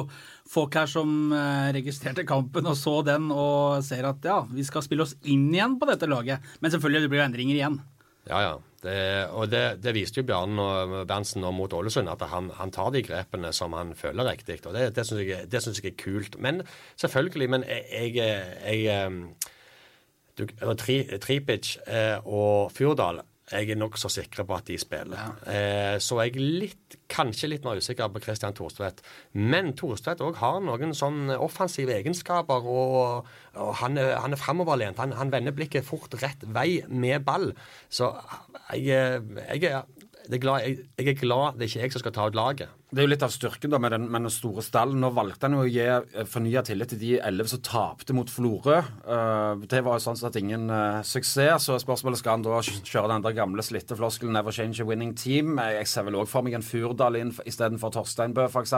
folk 0.51 0.79
her 0.79 0.87
som 0.87 1.35
eh, 1.35 1.75
registrerte 1.75 2.27
kampen 2.27 2.71
og 2.71 2.79
så 2.79 3.01
den 3.03 3.27
og 3.35 3.83
ser 3.83 4.07
at 4.07 4.23
ja, 4.31 4.41
vi 4.47 4.63
skal 4.67 4.87
spille 4.87 5.03
oss 5.03 5.17
inn 5.27 5.49
igjen 5.51 5.75
på 5.81 5.91
dette 5.91 6.07
laget. 6.07 6.39
Men 6.63 6.71
selvfølgelig, 6.71 7.03
det 7.03 7.11
blir 7.11 7.25
jo 7.25 7.27
endringer 7.27 7.59
igjen. 7.59 7.81
Ja, 8.31 8.45
ja. 8.47 8.59
Det, 8.81 8.97
og 9.37 9.51
det, 9.51 9.63
det 9.83 9.93
viste 9.93 10.21
jo 10.21 10.25
Bjarne 10.25 11.03
Berntsen 11.09 11.43
nå 11.43 11.51
mot 11.53 11.73
Ålesund, 11.77 12.09
at 12.09 12.23
han, 12.31 12.49
han 12.57 12.73
tar 12.73 12.89
de 12.95 13.03
grepene 13.05 13.51
som 13.53 13.75
han 13.77 13.93
føler 13.97 14.25
riktig. 14.25 14.57
Og 14.65 14.73
det, 14.73 14.87
det 14.97 15.05
syns 15.05 15.21
jeg, 15.21 15.47
jeg 15.53 15.91
er 15.91 15.97
kult. 16.01 16.39
Men 16.41 16.63
selvfølgelig, 16.97 17.49
men 17.53 17.65
jeg, 17.69 18.15
jeg, 18.17 18.47
jeg 18.65 19.11
du, 20.37 20.47
eller 20.61 20.79
Tri- 20.79 21.19
Tripic 21.21 21.75
eh, 21.85 22.17
og 22.25 22.71
Fjordal 22.73 23.21
jeg 23.51 23.71
er 23.73 23.79
nokså 23.79 24.09
sikker 24.11 24.45
på 24.47 24.55
at 24.55 24.67
de 24.69 24.77
spiller. 24.79 25.33
Eh, 25.49 25.97
så 26.03 26.19
jeg 26.23 26.39
litt, 26.39 26.97
kanskje 27.11 27.49
litt 27.51 27.65
mer 27.67 27.81
usikker 27.81 28.11
på 28.13 28.21
Christian 28.23 28.55
Thorstvedt. 28.55 29.01
Men 29.35 29.73
Thorstvedt 29.77 30.23
òg 30.23 30.39
har 30.39 30.61
noen 30.63 30.95
sånn 30.97 31.33
offensive 31.35 31.93
egenskaper, 31.97 32.63
og, 32.63 33.27
og 33.59 33.73
han 33.81 33.99
er, 33.99 34.15
han 34.23 34.35
er 34.35 34.39
framoverlent. 34.39 35.01
Han, 35.03 35.15
han 35.19 35.33
vender 35.33 35.55
blikket 35.55 35.87
fort 35.87 36.15
rett 36.23 36.45
vei 36.47 36.81
med 36.87 37.27
ball. 37.27 37.51
Så 37.91 38.13
jeg, 38.77 39.19
jeg, 39.35 39.67
er, 39.67 40.00
er 40.29 40.41
glad, 40.41 40.65
jeg, 40.65 40.85
jeg 40.99 41.07
er 41.11 41.17
glad 41.19 41.57
det 41.57 41.65
er 41.65 41.69
ikke 41.71 41.81
jeg 41.81 41.93
som 41.93 42.03
skal 42.03 42.13
ta 42.15 42.27
ut 42.29 42.37
laget. 42.37 42.69
Det 42.91 42.99
er 42.99 43.07
jo 43.07 43.11
litt 43.13 43.23
av 43.25 43.31
styrken 43.31 43.71
da 43.71 43.79
med 43.81 43.93
den, 43.95 44.05
med 44.11 44.25
den 44.25 44.33
store 44.33 44.63
stallen. 44.65 44.99
Nå 45.01 45.09
valgte 45.15 45.47
han 45.47 45.55
jo 45.55 45.63
å 45.63 45.69
gi 45.69 45.83
eh, 45.83 46.25
fornya 46.27 46.63
tillit 46.67 46.91
til 46.91 47.01
de 47.01 47.11
elleve 47.23 47.51
som 47.51 47.63
tapte 47.63 48.15
mot 48.15 48.29
Florø. 48.29 48.77
Uh, 49.07 49.63
det 49.71 49.79
var 49.85 49.97
jo 49.97 50.05
sånn 50.05 50.19
sett 50.19 50.39
ingen 50.41 50.67
uh, 50.69 51.01
suksess, 51.07 51.69
så 51.69 51.79
spørsmålet 51.81 52.21
skal 52.21 52.37
han 52.37 52.45
da 52.45 52.59
kjøre 52.61 53.13
den 53.13 53.25
der 53.25 53.37
gamle 53.37 53.65
slitte 53.65 53.97
floskelen 53.97 54.35
'never 54.35 54.55
change 54.55 54.83
a 54.83 54.87
winning 54.87 55.15
team'. 55.15 55.55
Jeg 55.79 55.87
ser 55.87 56.07
vel 56.07 56.19
òg 56.19 56.27
for 56.29 56.43
meg 56.45 56.59
en 56.59 56.65
Furdal 56.65 57.19
inn 57.19 57.31
istedenfor 57.45 57.95
Torsteinbø, 57.95 58.49
f.eks. 58.51 58.75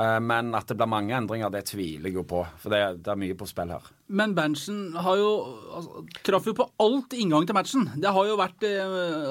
Uh, 0.00 0.16
men 0.24 0.54
at 0.56 0.70
det 0.70 0.78
blir 0.80 0.88
mange 0.88 1.12
endringer, 1.12 1.50
det 1.52 1.66
tviler 1.68 2.08
jeg 2.08 2.16
jo 2.16 2.22
på. 2.24 2.40
For 2.62 2.72
det, 2.72 3.02
det 3.04 3.12
er 3.12 3.18
mye 3.20 3.36
på 3.36 3.48
spill 3.48 3.74
her. 3.74 3.90
Men 4.08 4.32
Berntsen 4.34 4.94
har 4.96 5.18
jo 5.20 5.28
altså, 5.76 6.04
traff 6.26 6.48
jo 6.48 6.54
på 6.56 6.66
alt 6.82 7.12
inngang 7.18 7.44
til 7.46 7.58
matchen. 7.58 7.84
Det 8.00 8.14
har 8.16 8.30
jo 8.30 8.38
vært 8.40 8.64
eh, 8.66 8.80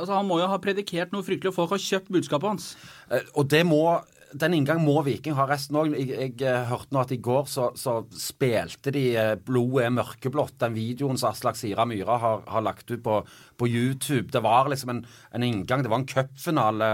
altså 0.03 0.19
Han 0.19 0.29
må 0.29 0.38
jo 0.39 0.51
ha 0.51 0.59
predikert 0.61 1.15
noe 1.15 1.25
fryktelig, 1.25 1.51
og 1.51 1.57
folk 1.57 1.73
har 1.73 1.83
kjøpt 1.83 2.13
budskapet 2.13 2.53
hans. 2.53 2.69
Eh, 3.09 3.25
og 3.33 3.49
det 3.51 3.65
må 3.67 3.81
den 4.33 4.53
inngang 4.53 4.81
må 4.83 5.00
Viking 5.05 5.36
ha 5.38 5.45
resten 5.50 5.77
òg. 5.79 5.93
Jeg, 5.98 6.09
jeg 6.13 6.33
eh, 6.45 6.67
hørte 6.69 6.93
nå 6.93 7.01
at 7.01 7.13
i 7.15 7.19
går 7.24 7.48
så, 7.50 7.69
så 7.79 8.00
spilte 8.13 8.93
de 8.93 9.03
eh, 9.17 9.31
'Blodet 9.36 9.88
er 9.88 9.95
mørkeblått', 9.95 10.59
den 10.62 10.75
videoen 10.77 11.17
som 11.19 11.31
Aslak 11.31 11.57
Sira 11.57 11.86
Myhra 11.89 12.19
har, 12.21 12.43
har 12.50 12.65
lagt 12.65 12.91
ut 12.91 13.01
på, 13.05 13.19
på 13.57 13.69
YouTube. 13.69 14.29
Det 14.33 14.43
var 14.45 14.69
liksom 14.69 14.93
en, 14.93 15.01
en 15.33 15.45
inngang. 15.45 15.83
Det 15.86 15.91
var 15.91 16.03
en 16.03 16.09
cupfinale 16.09 16.91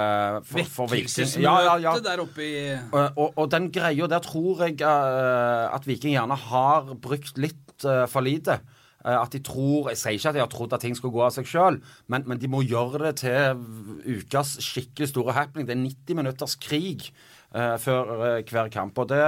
for, 0.48 0.72
for 0.78 0.94
Viking. 0.94 1.36
Ja, 1.44 1.58
ja, 1.66 1.76
ja. 1.90 1.98
der 2.06 2.24
oppe 2.24 2.46
i 2.46 2.56
Og, 2.76 3.04
og, 3.18 3.30
og 3.36 3.52
den 3.52 3.70
greia 3.74 4.08
der 4.10 4.24
tror 4.24 4.66
jeg 4.66 4.80
uh, 4.84 5.74
at 5.74 5.88
Viking 5.88 6.16
gjerne 6.16 6.38
har 6.48 6.96
brukt 7.02 7.40
litt 7.42 7.88
uh, 7.88 8.06
for 8.12 8.26
lite. 8.26 8.60
Eh, 9.06 9.22
at 9.22 9.34
de 9.36 9.42
tror 9.46 9.92
Jeg 9.92 10.00
sier 10.02 10.18
ikke 10.18 10.32
at 10.32 10.38
de 10.38 10.42
har 10.42 10.52
trodd 10.52 10.74
at 10.74 10.82
ting 10.82 10.98
skulle 10.98 11.14
gå 11.14 11.22
av 11.26 11.34
seg 11.36 11.50
sjøl, 11.50 11.80
men, 12.12 12.26
men 12.26 12.42
de 12.42 12.50
må 12.50 12.64
gjøre 12.66 13.04
det 13.06 13.14
til 13.22 13.62
ukas 14.18 14.58
skikkelig 14.66 15.12
store 15.12 15.36
happening. 15.38 15.68
Det 15.70 15.76
er 15.76 15.84
90 15.84 16.20
minutters 16.22 16.58
krig 16.62 17.10
uh, 17.54 17.76
før 17.82 18.16
uh, 18.16 18.42
hver 18.42 18.72
kamp. 18.74 18.98
Og 18.98 19.10
det, 19.12 19.22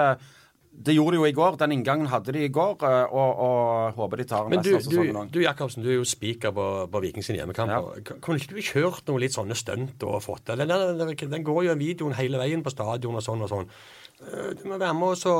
det 0.77 0.93
gjorde 0.93 1.15
de 1.15 1.17
jo 1.17 1.25
i 1.25 1.33
går. 1.33 1.55
Den 1.57 1.71
inngangen 1.73 2.07
hadde 2.11 2.33
de 2.35 2.43
i 2.45 2.51
går, 2.53 2.75
eh, 2.85 3.13
og, 3.17 3.39
og 3.47 3.97
håper 3.97 4.21
de 4.21 4.25
tar 4.29 4.45
den 4.45 4.53
Men 4.55 4.63
du, 4.65 4.69
resten 4.75 4.91
av 4.91 4.93
du, 4.93 4.97
sesongen 4.99 5.19
òg. 5.23 5.31
du 5.33 5.39
Jacobsen, 5.41 5.83
du 5.83 5.89
er 5.89 5.95
jo 5.97 6.05
speaker 6.05 6.53
på, 6.53 6.65
på 6.93 7.01
Viking 7.01 7.25
sin 7.25 7.39
hjemmekamp. 7.39 7.71
Ja. 7.73 8.17
Kunne 8.21 8.37
ikke 8.41 8.53
du 8.57 8.61
kjørt 8.61 9.07
noe 9.09 9.21
litt 9.23 9.33
sånne 9.35 9.57
stunt 9.57 10.05
og 10.05 10.19
fått 10.25 10.45
det? 10.51 10.59
Den, 10.61 10.73
den, 11.01 11.15
den, 11.33 11.47
går 11.47 11.63
jo 11.71 11.77
videoen 11.79 12.13
hele 12.19 12.37
veien 12.41 12.61
på 12.65 12.73
stadion 12.75 13.17
og 13.17 13.25
sånn 13.25 13.41
og 13.47 13.49
sånn. 13.55 13.71
Eh, 14.21 14.53
Du 14.59 14.63
må 14.69 14.77
være 14.77 14.93
med 14.97 15.15
og 15.15 15.17
så 15.17 15.33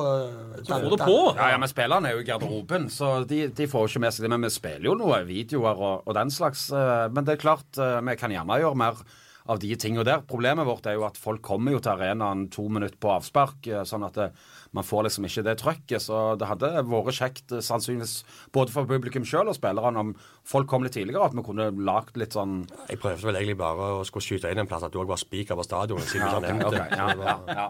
Så 0.63 0.81
få 0.81 0.91
det 0.95 0.99
på! 1.05 1.19
Ja, 1.37 1.51
ja, 1.53 1.61
men 1.61 1.69
spillerne 1.69 2.09
er 2.09 2.17
jo 2.17 2.25
i 2.25 2.27
garderoben, 2.31 2.89
så 2.93 3.13
de, 3.29 3.43
de 3.53 3.69
får 3.69 3.85
jo 3.85 3.93
ikke 3.93 4.03
med 4.07 4.17
seg 4.17 4.25
det. 4.25 4.33
Men 4.33 4.49
vi 4.49 4.53
spiller 4.57 4.89
jo 4.89 4.97
noe 5.03 5.21
videoer 5.29 5.77
og, 5.77 6.03
og 6.09 6.17
den 6.17 6.33
slags. 6.33 6.67
eh, 6.73 7.07
Men 7.13 7.29
det 7.29 7.37
er 7.37 7.45
klart, 7.45 7.69
eh, 7.77 8.01
vi 8.09 8.17
kan 8.19 8.33
gjerne 8.33 8.59
gjøre 8.65 8.81
mer 8.83 9.05
av 9.47 9.59
de 9.63 9.69
tingene 9.79 10.03
der. 10.07 10.21
Problemet 10.27 10.67
vårt 10.67 10.85
er 10.89 10.97
jo 10.97 11.05
at 11.07 11.17
folk 11.17 11.41
kommer 11.45 11.71
jo 11.75 11.79
til 11.83 11.93
arenaen 11.93 12.45
to 12.53 12.65
minutter 12.69 12.97
på 13.01 13.11
avspark, 13.15 13.67
eh, 13.71 13.83
sånn 13.87 14.05
at 14.07 14.17
det, 14.19 14.27
man 14.75 14.83
får 14.83 15.07
liksom 15.07 15.27
ikke 15.29 15.43
det 15.47 15.57
trøkket. 15.61 16.03
Så 16.03 16.21
det 16.39 16.47
hadde 16.49 16.71
vært 16.89 17.17
kjekt, 17.17 17.51
eh, 17.55 17.63
sannsynligvis 17.63 18.23
både 18.55 18.71
for 18.75 18.85
publikum 18.89 19.25
sjøl 19.27 19.47
og 19.51 19.55
spillerne, 19.57 19.97
om 20.03 20.13
folk 20.47 20.67
kom 20.67 20.83
litt 20.83 20.93
tidligere, 20.97 21.25
at 21.25 21.33
vi 21.37 21.43
kunne 21.47 21.71
lagd 21.77 22.17
litt 22.17 22.33
sånn 22.37 22.67
Jeg 22.89 22.99
prøvde 22.99 23.23
vel 23.29 23.35
egentlig 23.41 23.57
bare 23.57 23.91
å 24.01 24.05
skulle 24.05 24.27
skyte 24.27 24.51
inn 24.51 24.59
en 24.59 24.67
plass 24.67 24.83
at 24.83 24.91
du 24.91 24.99
òg 24.99 25.07
var 25.07 25.17
spiker 25.21 25.55
på 25.55 25.63
stadionet. 25.67 26.07
siden 26.11 26.27
Ja, 26.27 26.39
du 26.39 26.45
ikke 26.45 26.45
ok, 26.45 26.49
nevnte 26.51 26.67
ok, 26.67 26.73
det. 26.73 26.97
ja, 26.97 27.07
ja, 27.47 27.61
ja. 27.63 27.69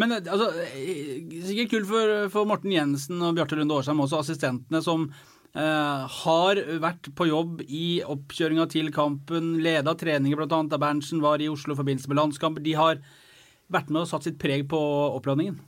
Men 0.00 0.12
eh, 0.12 0.22
altså, 0.24 0.46
eh, 0.64 1.20
sikkert 1.44 1.70
kult 1.70 1.86
for, 1.90 2.28
for 2.32 2.48
Morten 2.48 2.72
Jensen 2.72 3.20
og 3.20 3.34
Bjarte 3.36 3.58
Lunde 3.58 3.76
Årsheim, 3.76 4.00
også 4.00 4.22
assistentene, 4.22 4.80
som 4.80 5.10
eh, 5.10 5.31
har 5.52 6.58
vært 6.80 7.10
på 7.12 7.26
jobb 7.28 7.58
i 7.66 8.00
oppkjøringa 8.08 8.64
til 8.72 8.86
kampen, 8.94 9.58
leda 9.60 9.92
treninger 10.00 10.40
bl.a. 10.40 10.62
da 10.64 10.78
Berntsen 10.80 11.20
var 11.20 11.44
i 11.44 11.50
Oslo 11.52 11.76
i 11.76 11.80
forbindelse 11.80 12.08
med 12.08 12.16
landskamper. 12.16 12.64
De 12.64 12.72
har 12.78 13.02
vært 13.72 13.92
med 13.92 14.06
og 14.06 14.08
satt 14.08 14.24
sitt 14.24 14.40
preg 14.40 14.64
på 14.70 14.80
oppladningen. 15.12 15.58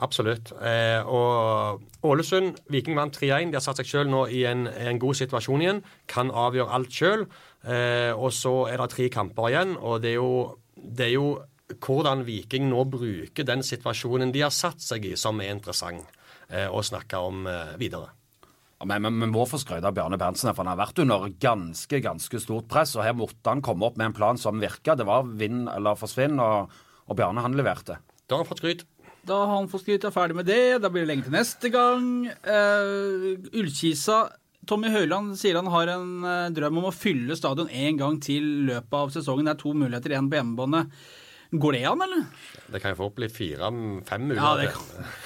Absolutt. 0.00 0.52
Eh, 0.64 1.04
og 1.04 1.82
Ålesund, 2.08 2.56
Viking 2.72 2.96
vant 2.96 3.16
3-1. 3.16 3.52
De 3.52 3.58
har 3.58 3.64
satt 3.64 3.80
seg 3.82 3.90
sjøl 3.90 4.10
nå 4.10 4.24
i 4.32 4.44
en, 4.48 4.64
en 4.68 5.00
god 5.00 5.18
situasjon 5.18 5.64
igjen. 5.64 5.82
Kan 6.08 6.32
avgjøre 6.32 6.72
alt 6.76 6.96
sjøl. 6.96 7.26
Eh, 7.68 8.12
og 8.16 8.32
så 8.32 8.54
er 8.70 8.80
det 8.80 8.90
tre 8.94 9.10
kamper 9.12 9.50
igjen, 9.50 9.76
og 9.76 10.00
det 10.00 10.14
er 10.14 10.16
jo, 10.16 10.32
det 10.80 11.10
er 11.10 11.14
jo 11.18 11.26
hvordan 11.76 12.24
Viking 12.26 12.70
nå 12.70 12.86
bruker 12.90 13.46
den 13.46 13.60
situasjonen 13.62 14.32
de 14.34 14.46
har 14.46 14.54
satt 14.54 14.80
seg 14.82 15.04
i, 15.12 15.12
som 15.20 15.38
er 15.44 15.52
interessant 15.52 16.08
eh, 16.48 16.66
å 16.66 16.80
snakke 16.82 17.20
om 17.20 17.44
eh, 17.50 17.76
videre. 17.80 18.14
Men 18.88 19.04
vi 19.20 19.28
må 19.28 19.44
få 19.48 19.58
skryte 19.60 19.84
av 19.84 19.96
Bjarne 19.96 20.16
Berntsen, 20.20 20.54
for 20.54 20.64
han 20.64 20.72
har 20.72 20.80
vært 20.80 21.02
under 21.02 21.26
ganske 21.42 22.00
ganske 22.00 22.40
stort 22.40 22.68
press. 22.70 22.94
og 22.96 23.04
Her 23.04 23.16
måtte 23.18 23.52
han 23.52 23.60
komme 23.64 23.84
opp 23.88 23.98
med 24.00 24.10
en 24.10 24.16
plan 24.16 24.40
som 24.40 24.62
virka. 24.62 24.96
Det 24.96 25.04
var 25.08 25.28
vinn 25.28 25.66
eller 25.68 25.98
forsvinn, 26.00 26.40
og, 26.40 26.72
og 27.06 27.18
Bjarne 27.18 27.44
han 27.44 27.58
leverte. 27.58 27.98
Da 28.24 28.38
har 28.38 28.44
han 28.44 28.48
fått 28.48 28.62
skryt. 28.62 28.86
Da 29.28 29.42
har 29.42 29.52
han 29.58 29.68
fått 29.68 29.84
skryt, 29.84 30.06
er 30.08 30.14
ferdig 30.14 30.38
med 30.38 30.48
det. 30.48 30.80
Da 30.80 30.88
blir 30.88 31.04
det 31.04 31.12
lenge 31.12 31.26
til 31.28 31.36
neste 31.36 31.72
gang. 31.74 32.06
Uh, 32.46 33.36
Ullkisa 33.52 34.22
Tommy 34.68 34.90
Høiland 34.92 35.34
sier 35.40 35.56
han 35.58 35.70
har 35.72 35.90
en 35.94 36.24
eh, 36.26 36.50
drøm 36.54 36.78
om 36.82 36.90
å 36.90 36.94
fylle 36.94 37.36
stadion 37.38 37.70
én 37.72 37.96
gang 37.98 38.18
til 38.22 38.44
i 38.44 38.66
løpet 38.68 38.96
av 38.98 39.12
sesongen. 39.14 39.48
Det 39.48 39.54
er 39.56 39.62
to 39.62 39.72
muligheter 39.74 40.14
igjen 40.14 40.28
på 40.30 40.38
hjemmebane. 40.38 40.82
Går 41.50 41.72
det 41.74 41.84
an, 41.90 42.02
eller? 42.04 42.24
Det 42.70 42.78
kan 42.82 42.92
jo 42.94 42.98
få 43.00 43.08
bli 43.16 43.26
fire-fem 43.28 44.28
Ja, 44.36 44.52
det 44.60 44.68
er 44.68 44.76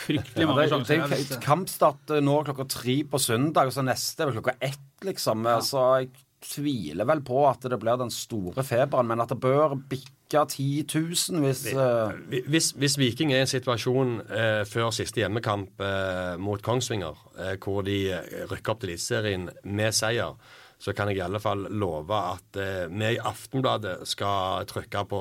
fryktelig 0.07 0.41
Ja, 0.41 0.47
mange 0.49 0.63
det, 0.63 0.69
det 0.71 0.73
sjanser. 0.73 0.95
er 0.95 1.01
ja, 1.03 1.25
det- 1.29 1.41
kampstart 1.45 2.15
nå 2.25 2.37
klokka 2.47 2.65
tre 2.73 3.03
på 3.05 3.21
søndag, 3.21 3.67
og 3.69 3.73
så 3.77 3.85
neste 3.85 4.21
er 4.25 4.31
vel 4.31 4.39
klokka 4.41 4.55
ett, 4.61 4.79
liksom. 5.05 5.45
Så 5.63 5.83
jeg 6.01 6.11
tviler 6.45 7.05
vel 7.09 7.21
på 7.25 7.43
at 7.49 7.61
det 7.69 7.79
blir 7.81 7.97
den 8.01 8.11
store 8.13 8.65
feberen, 8.65 9.07
men 9.09 9.21
at 9.21 9.29
det 9.29 9.41
bør 9.41 9.77
bikke 9.89 10.47
10 10.49 10.85
000 10.89 11.41
hvis 11.45 11.67
eh, 11.73 12.43
Hvis, 12.49 12.73
hvis 12.73 12.97
Viking 12.99 13.31
er 13.33 13.37
i 13.37 13.45
en 13.45 13.47
situasjon 13.53 14.17
eh, 14.29 14.65
før 14.65 14.91
siste 14.93 15.21
hjemmekamp 15.23 15.81
eh, 15.81 16.37
mot 16.41 16.61
Kongsvinger, 16.65 17.15
eh, 17.39 17.57
hvor 17.63 17.85
de 17.87 17.99
eh, 18.13 18.45
rykker 18.51 18.73
opp 18.75 18.81
til 18.81 18.91
Eliteserien 18.95 19.49
med 19.65 19.93
seier, 19.95 20.35
så 20.81 20.93
kan 20.93 21.09
jeg 21.09 21.21
i 21.21 21.25
alle 21.25 21.41
fall 21.41 21.69
love 21.71 22.13
at 22.35 22.57
eh, 22.61 22.89
vi 22.91 23.13
i 23.15 23.21
Aftenbladet 23.21 24.03
skal 24.11 24.67
trykke 24.69 25.05
på 25.09 25.21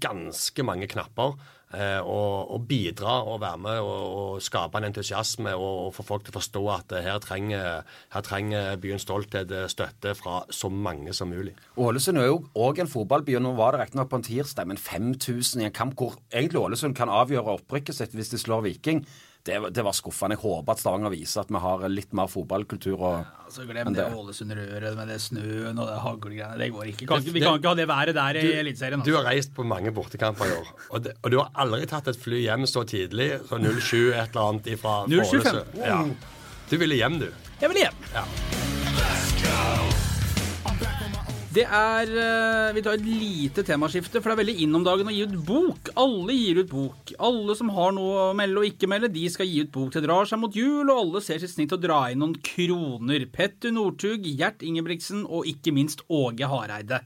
ganske 0.00 0.64
mange 0.66 0.88
knapper 0.90 1.36
eh, 1.74 2.00
og, 2.00 2.50
og 2.54 2.66
bidra 2.68 3.18
og 3.28 3.40
være 3.42 3.60
med 3.64 3.80
og, 3.82 4.16
og 4.20 4.42
skape 4.44 4.80
en 4.80 4.88
entusiasme 4.88 5.54
og, 5.56 5.86
og 5.86 5.94
få 5.96 6.06
folk 6.06 6.26
til 6.26 6.34
å 6.34 6.38
forstå 6.38 6.64
at 6.74 6.96
eh, 6.96 7.06
her 7.06 7.20
trenger, 7.24 7.86
her 8.14 8.26
trenger 8.26 8.76
byens 8.82 9.06
stolthet 9.06 9.52
eh, 9.54 9.68
støtte 9.70 10.14
fra 10.18 10.42
så 10.50 10.70
mange 10.72 11.14
som 11.16 11.32
mulig. 11.32 11.56
Ålesund 11.80 12.20
er 12.20 12.30
jo 12.30 12.42
òg 12.58 12.82
en 12.82 12.90
fotballby, 12.90 13.38
og 13.38 13.46
nå 13.46 13.54
var 13.58 13.74
det 13.74 13.84
riktignok 13.84 14.12
på 14.12 14.20
en 14.20 14.28
tirsdag, 14.28 14.68
men 14.70 14.80
5000 14.80 15.64
i 15.64 15.70
en 15.70 15.78
kamp 15.80 15.96
hvor 15.98 16.18
egentlig 16.32 16.62
Ålesund 16.62 16.96
kan 16.98 17.12
avgjøre 17.12 17.58
opprykket 17.58 18.00
sitt 18.00 18.16
hvis 18.16 18.34
de 18.34 18.40
slår 18.40 18.66
Viking. 18.68 19.04
Det, 19.48 19.56
var- 19.64 19.72
det 19.74 19.84
var 19.86 19.96
skuffende. 19.96 20.36
Jeg 20.36 20.42
håper 20.44 20.74
at 20.76 20.80
Stavanger 20.82 21.12
viser 21.14 21.40
at 21.46 21.50
vi 21.56 21.60
har 21.64 21.84
litt 21.88 22.12
mer 22.16 22.28
fotballkultur. 22.28 23.00
og 23.00 23.26
Altså, 23.48 23.64
glem 23.64 23.86
Men 23.88 23.94
det 23.96 24.04
Ålesund-røret 24.12 24.96
med 24.98 25.08
det 25.08 25.16
snøen 25.24 25.78
og 25.80 25.86
det 25.88 25.98
haglgreiene. 26.04 26.58
Det 26.60 26.68
går 26.74 26.90
ikke. 26.92 27.06
Kan, 27.08 27.22
vi 27.32 27.40
kan 27.40 27.56
ikke 27.56 27.68
ha 27.72 27.74
det 27.80 27.88
været 27.88 28.14
der 28.18 28.40
i 28.42 28.52
Eliteserien. 28.60 29.00
Du 29.00 29.08
Altså. 29.10 29.22
har 29.22 29.30
reist 29.32 29.54
på 29.56 29.64
mange 29.64 29.90
bortekamper 29.96 30.44
i 30.44 30.52
år, 30.58 30.68
og, 30.90 31.02
det, 31.04 31.16
og 31.22 31.30
du 31.32 31.38
har 31.40 31.48
aldri 31.64 31.86
tatt 31.88 32.08
et 32.12 32.20
fly 32.20 32.42
hjem 32.44 32.66
så 32.68 32.84
tidlig, 32.84 33.30
så 33.48 33.56
07 33.58 34.12
et 34.12 34.28
eller 34.28 34.44
annet 34.52 34.66
ifra 34.76 34.98
025. 35.08 35.40
Ålesund. 35.40 35.80
Ja. 35.80 36.04
Du 36.70 36.76
ville 36.76 36.94
hjem, 37.00 37.18
du. 37.24 37.28
Jeg 37.60 37.72
ville 37.72 37.86
hjem. 37.88 38.04
Ja. 38.14 38.24
Det 41.58 41.64
er 41.66 42.10
eh, 42.22 42.74
Vi 42.76 42.82
tar 42.86 42.98
et 42.98 43.06
lite 43.06 43.64
temaskifte, 43.66 44.20
for 44.20 44.30
det 44.30 44.36
er 44.36 44.40
veldig 44.44 44.62
inn 44.62 44.76
om 44.78 44.84
dagen 44.86 45.08
å 45.10 45.14
gi 45.14 45.24
ut 45.26 45.34
bok. 45.48 45.90
Alle 45.98 46.36
gir 46.36 46.60
ut 46.62 46.70
bok. 46.70 47.10
Alle 47.18 47.56
som 47.58 47.72
har 47.74 47.96
noe 47.96 48.28
å 48.28 48.36
melde 48.38 48.62
og 48.62 48.68
ikke 48.68 48.90
melde, 48.90 49.10
de 49.10 49.24
skal 49.32 49.48
gi 49.48 49.64
ut 49.64 49.72
bok. 49.74 49.90
Det 49.94 50.04
drar 50.04 50.28
seg 50.28 50.38
mot 50.38 50.54
jul, 50.54 50.84
og 50.86 51.00
alle 51.00 51.22
ser 51.24 51.42
sitt 51.42 51.56
snitt 51.56 51.74
å 51.74 51.80
dra 51.82 52.04
inn 52.12 52.22
noen 52.22 52.36
kroner. 52.46 53.26
Petter 53.34 53.74
Northug, 53.74 54.28
Gjert 54.38 54.62
Ingebrigtsen 54.62 55.24
og 55.26 55.50
ikke 55.50 55.74
minst 55.74 56.04
Åge 56.06 56.46
Hareide. 56.46 57.02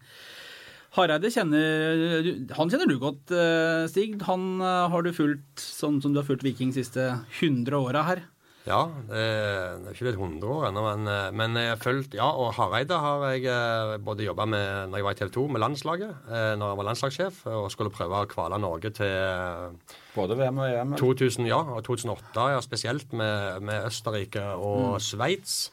Hareide 0.93 1.31
kjenner 1.33 2.27
Han 2.59 2.69
kjenner 2.69 2.91
du 2.91 2.99
godt, 3.01 3.33
eh, 3.33 3.87
Stig. 3.89 4.21
Han 4.29 4.61
eh, 4.61 4.91
har 4.93 5.07
du 5.07 5.15
fulgt 5.17 5.65
sånn 5.65 6.03
som 6.05 6.13
du 6.13 6.21
har 6.21 6.29
fulgt 6.29 6.45
Viking 6.45 6.75
de 6.75 6.83
siste 6.83 7.09
100 7.41 7.81
åra 7.81 8.05
her. 8.11 8.27
Ja, 8.63 8.85
det 9.09 9.19
er 9.19 9.79
det 9.83 9.89
er 9.91 9.97
ikke 9.97 10.07
blitt 10.07 10.21
100 10.21 10.51
år 10.55 10.69
ennå, 10.69 10.83
men, 10.87 11.09
eh, 11.11 11.31
men 11.35 11.59
jeg 11.59 11.73
har 11.73 11.81
fulgt 11.83 12.15
Ja, 12.15 12.29
og 12.31 12.53
Hareide 12.55 12.99
har 13.03 13.25
jeg 13.33 13.49
eh, 13.51 13.97
både 13.99 14.27
jobba 14.29 14.47
med 14.47 14.93
når 14.93 15.01
jeg 15.01 15.07
var 15.07 15.17
i 15.17 15.19
TV 15.19 15.33
2 15.35 15.47
med 15.51 15.63
landslaget, 15.65 16.13
eh, 16.31 16.53
når 16.61 16.71
jeg 16.71 16.79
var 16.79 16.89
landslagssjef, 16.91 17.41
og 17.51 17.71
skulle 17.75 17.95
prøve 17.95 18.23
å 18.23 18.31
kvale 18.31 18.61
Norge 18.63 18.93
til 18.95 19.81
Både 20.15 20.37
VM 20.39 20.61
og 20.61 20.69
EM. 20.69 20.95
2000, 21.01 21.49
ja, 21.49 21.59
og 21.59 21.83
2008, 21.89 22.49
ja, 22.55 22.61
spesielt 22.63 23.13
med, 23.17 23.63
med 23.67 23.89
Østerrike 23.89 24.45
og 24.55 25.01
Sveits. 25.03 25.73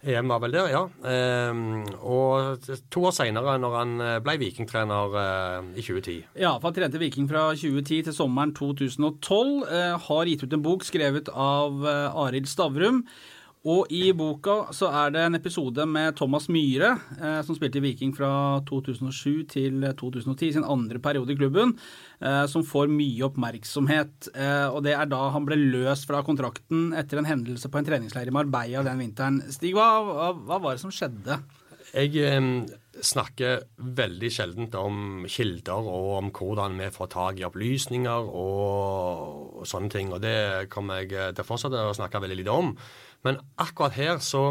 EM 0.00 0.30
var 0.32 0.40
vel 0.40 0.54
der, 0.54 0.68
ja. 0.72 0.82
Ehm, 1.04 1.82
og 2.00 2.64
to 2.92 3.02
år 3.04 3.12
seinere, 3.12 3.58
når 3.60 3.74
han 3.76 3.90
eh, 4.00 4.20
ble 4.24 4.36
vikingtrener 4.40 5.16
eh, 5.20 5.66
i 5.76 5.84
2010. 5.84 6.14
Ja, 6.40 6.54
for 6.54 6.70
han 6.70 6.78
trente 6.78 7.02
Viking 7.02 7.28
fra 7.28 7.50
2010 7.52 8.06
til 8.08 8.16
sommeren 8.16 8.54
2012. 8.56 9.66
Eh, 9.68 9.98
har 10.06 10.30
gitt 10.30 10.46
ut 10.46 10.56
en 10.56 10.64
bok 10.64 10.86
skrevet 10.88 11.28
av 11.34 11.84
Arild 12.24 12.48
Stavrum. 12.48 13.04
Og 13.68 13.90
i 13.92 14.06
boka 14.16 14.70
så 14.72 14.88
er 15.02 15.10
det 15.12 15.20
en 15.26 15.36
episode 15.36 15.84
med 15.84 16.14
Thomas 16.16 16.46
Myhre, 16.48 16.94
eh, 17.20 17.40
som 17.44 17.56
spilte 17.56 17.76
i 17.76 17.82
Viking 17.84 18.14
fra 18.16 18.30
2007 18.64 19.42
til 19.52 19.84
2010, 20.00 20.54
sin 20.54 20.64
andre 20.64 20.96
periode 20.98 21.34
i 21.34 21.36
klubben, 21.36 21.74
eh, 22.24 22.46
som 22.48 22.64
får 22.64 22.88
mye 22.88 23.26
oppmerksomhet. 23.28 24.30
Eh, 24.32 24.68
og 24.72 24.80
det 24.88 24.96
er 24.96 25.12
da 25.12 25.26
han 25.34 25.44
ble 25.44 25.60
løst 25.60 26.08
fra 26.08 26.24
kontrakten 26.24 26.94
etter 26.96 27.20
en 27.20 27.28
hendelse 27.28 27.68
på 27.68 27.82
en 27.82 27.84
treningsleir 27.84 28.32
i 28.32 28.32
Marbella 28.32 28.82
den 28.86 29.04
vinteren. 29.04 29.42
Stig, 29.52 29.76
hva, 29.76 29.90
hva, 30.08 30.32
hva 30.32 30.62
var 30.64 30.78
det 30.78 30.86
som 30.86 30.94
skjedde? 30.94 31.42
Jeg 31.90 32.14
eh, 32.22 32.40
snakker 33.02 33.64
veldig 33.98 34.30
sjeldent 34.30 34.74
om 34.78 35.24
kilder 35.30 35.88
og 35.90 36.10
om 36.18 36.28
hvordan 36.34 36.76
vi 36.78 36.90
får 36.94 37.10
tak 37.14 37.40
i 37.40 37.46
opplysninger 37.48 38.28
og, 38.30 39.60
og 39.60 39.68
sånne 39.68 39.90
ting. 39.92 40.12
Og 40.14 40.22
det 40.22 40.70
kommer 40.72 41.02
jeg 41.02 41.14
eh, 41.16 41.32
til 41.34 41.44
å 41.44 41.48
fortsette 41.48 41.86
å 41.88 41.96
snakke 41.96 42.22
veldig 42.22 42.38
lite 42.42 42.54
om. 42.54 42.74
Men 43.26 43.40
akkurat 43.60 43.96
her 43.96 44.18
så, 44.24 44.46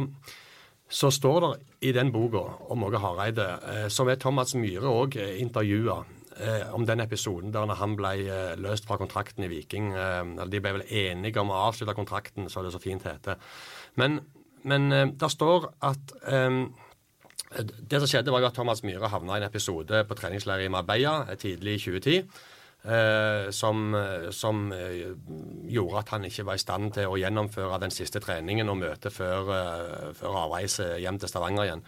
så 0.89 1.11
står 1.11 1.41
det 1.45 1.51
i 1.89 1.93
den 1.95 2.11
boka 2.13 2.43
om 2.69 2.83
Åge 2.87 3.01
Hareide, 3.01 3.49
eh, 3.73 3.87
som 3.93 4.09
er 4.09 4.19
Thomas 4.21 4.55
Myhre 4.57 4.91
òg 4.91 5.17
intervjua, 5.17 6.03
eh, 6.39 6.73
om 6.73 6.85
den 6.85 7.03
episoden 7.03 7.53
der 7.53 7.73
han 7.79 7.95
ble 7.99 8.13
eh, 8.25 8.57
løst 8.59 8.87
fra 8.87 8.97
kontrakten 9.01 9.45
i 9.45 9.51
Viking. 9.51 9.93
Eh, 9.93 10.45
de 10.45 10.61
ble 10.61 10.75
vel 10.79 10.85
enige 10.89 11.41
om 11.41 11.53
å 11.53 11.63
avslutte 11.69 11.97
kontrakten, 11.97 12.49
så 12.49 12.63
det 12.63 12.73
så 12.75 12.83
fint 12.83 13.05
heter. 13.07 13.39
Men, 13.99 14.19
men 14.63 14.91
eh, 14.91 15.07
der 15.19 15.33
står 15.33 15.71
at 15.89 16.15
eh, 16.27 16.61
det 17.57 17.99
som 18.01 18.09
skjedde 18.09 18.31
var 18.33 18.43
jo 18.43 18.51
at 18.51 18.57
Thomas 18.57 18.83
Myhre 18.85 19.09
havna 19.09 19.37
i 19.37 19.43
en 19.43 19.49
episode 19.49 20.03
på 20.05 20.17
treningsleir 20.17 20.67
i 20.67 20.71
Marbella 20.71 21.23
eh, 21.27 21.37
tidlig 21.39 21.79
i 21.79 21.83
2010. 21.87 22.47
Eh, 22.83 23.49
som, 23.51 23.95
eh, 23.95 24.29
som 24.31 24.71
eh, 24.71 25.11
gjorde 25.67 25.99
at 25.99 26.11
han 26.13 26.23
ikke 26.23 26.45
var 26.47 26.55
i 26.55 26.61
stand 26.63 26.93
til 26.95 27.11
å 27.11 27.17
gjennomføre 27.19 27.79
den 27.83 27.91
siste 27.91 28.21
treningen 28.23 28.71
og 28.71 28.79
møtet 28.79 29.11
før, 29.11 29.51
før 30.15 30.37
avreise 30.45 30.93
hjem 31.03 31.19
til 31.19 31.31
Stavanger 31.31 31.67
igjen. 31.67 31.83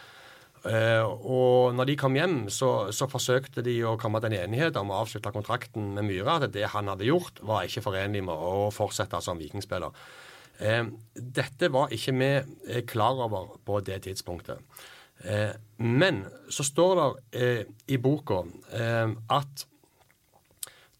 Og 0.61 1.71
når 1.73 1.87
de 1.89 1.95
kom 1.97 2.13
hjem, 2.13 2.35
så, 2.53 2.91
så 2.93 3.07
forsøkte 3.09 3.63
de 3.65 3.79
å 3.87 3.95
komme 3.97 4.19
til 4.21 4.35
en 4.35 4.43
enighet 4.43 4.75
om 4.77 4.91
å 4.91 4.99
avslutte 5.01 5.31
kontrakten 5.33 5.95
med 5.95 6.05
Myhre. 6.05 6.35
At 6.35 6.53
det 6.53 6.67
han 6.75 6.91
hadde 6.91 7.07
gjort, 7.07 7.39
var 7.41 7.65
ikke 7.65 7.81
forenlig 7.87 8.21
med 8.27 8.35
å 8.35 8.67
fortsette 8.75 9.23
som 9.25 9.41
vikingspiller. 9.41 9.95
Dette 11.39 11.71
var 11.73 11.89
ikke 11.95 12.13
vi 12.13 12.83
klar 12.91 13.23
over 13.25 13.55
på 13.65 13.79
det 13.81 14.03
tidspunktet. 14.05 14.61
Men 15.81 16.21
så 16.53 16.67
står 16.67 17.01
det 17.01 17.49
i 17.89 17.97
boka 17.97 18.43
at 19.33 19.65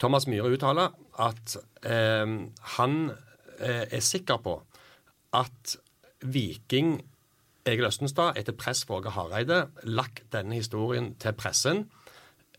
Thomas 0.02 0.26
Myhre 0.28 0.50
uttaler 0.56 0.96
at 1.22 1.56
eh, 1.86 2.36
han 2.76 3.00
eh, 3.60 3.86
er 3.86 4.04
sikker 4.04 4.42
på 4.42 4.58
at 5.38 5.78
Viking 6.22 7.00
Egil 7.66 7.86
Østenstad 7.86 8.38
etter 8.40 8.58
press 8.58 8.84
fra 8.86 8.98
Åge 8.98 9.14
Hareide 9.14 9.66
lagt 9.86 10.24
denne 10.34 10.58
historien 10.58 11.12
til 11.22 11.36
pressen 11.38 11.84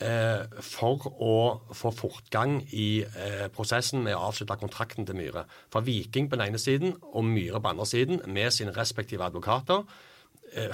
eh, 0.02 0.44
for 0.62 1.08
å 1.18 1.34
få 1.74 1.90
fortgang 1.96 2.60
i 2.70 3.02
eh, 3.02 3.48
prosessen 3.54 4.04
med 4.04 4.14
å 4.14 4.28
avslutte 4.28 4.60
kontrakten 4.60 5.08
til 5.08 5.18
Myhre. 5.18 5.44
For 5.74 5.82
Viking 5.86 6.30
på 6.30 6.38
den 6.38 6.52
ene 6.52 6.62
siden 6.62 6.94
og 7.10 7.26
Myhre 7.26 7.58
på 7.58 7.66
den 7.66 7.74
andre 7.74 7.90
siden, 7.90 8.22
med 8.30 8.54
sine 8.54 8.74
respektive 8.76 9.26
advokater, 9.26 9.82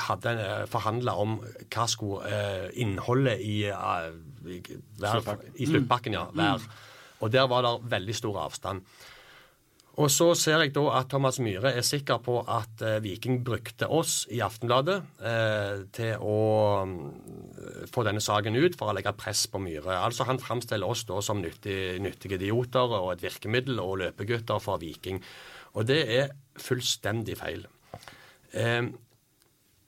hadde 0.09 0.35
eh, 0.43 0.65
forhandla 0.71 1.15
om 1.23 1.37
hva 1.43 1.87
skulle 1.91 2.27
eh, 2.27 2.67
innholdet 2.83 3.43
i, 3.45 3.61
eh, 3.71 4.09
i, 4.49 4.59
i 5.63 5.69
sluttpakken 5.71 6.17
ja, 6.19 6.27
være. 6.35 6.83
Og 7.23 7.33
der 7.35 7.47
var 7.51 7.65
det 7.67 7.77
veldig 7.91 8.15
stor 8.15 8.43
avstand. 8.47 8.83
Og 9.99 10.07
så 10.15 10.29
ser 10.39 10.63
jeg 10.63 10.71
da 10.77 10.85
at 11.01 11.09
Thomas 11.11 11.41
Myhre 11.43 11.73
er 11.75 11.83
sikker 11.87 12.21
på 12.23 12.37
at 12.47 12.83
eh, 12.87 13.01
Viking 13.03 13.41
brukte 13.47 13.89
oss 13.91 14.29
i 14.31 14.39
Aftenbladet 14.47 14.99
eh, 15.27 15.81
til 15.95 16.23
å 16.23 16.37
mm, 16.87 17.89
få 17.91 18.05
denne 18.07 18.23
saken 18.23 18.55
ut 18.55 18.79
for 18.79 18.93
å 18.93 18.95
legge 18.95 19.15
press 19.19 19.49
på 19.51 19.59
Myhre. 19.63 19.97
Altså 19.99 20.29
Han 20.29 20.39
framstiller 20.43 20.87
oss 20.87 21.03
da 21.09 21.19
som 21.25 21.43
nyttig, 21.43 21.99
nyttige 22.05 22.39
idioter 22.39 22.95
og 23.01 23.11
et 23.17 23.27
virkemiddel 23.27 23.83
og 23.83 23.99
løpegutter 24.05 24.63
for 24.63 24.79
Viking. 24.83 25.19
Og 25.75 25.91
det 25.91 26.01
er 26.15 26.31
fullstendig 26.63 27.35
feil. 27.43 27.67
Eh, 28.55 28.87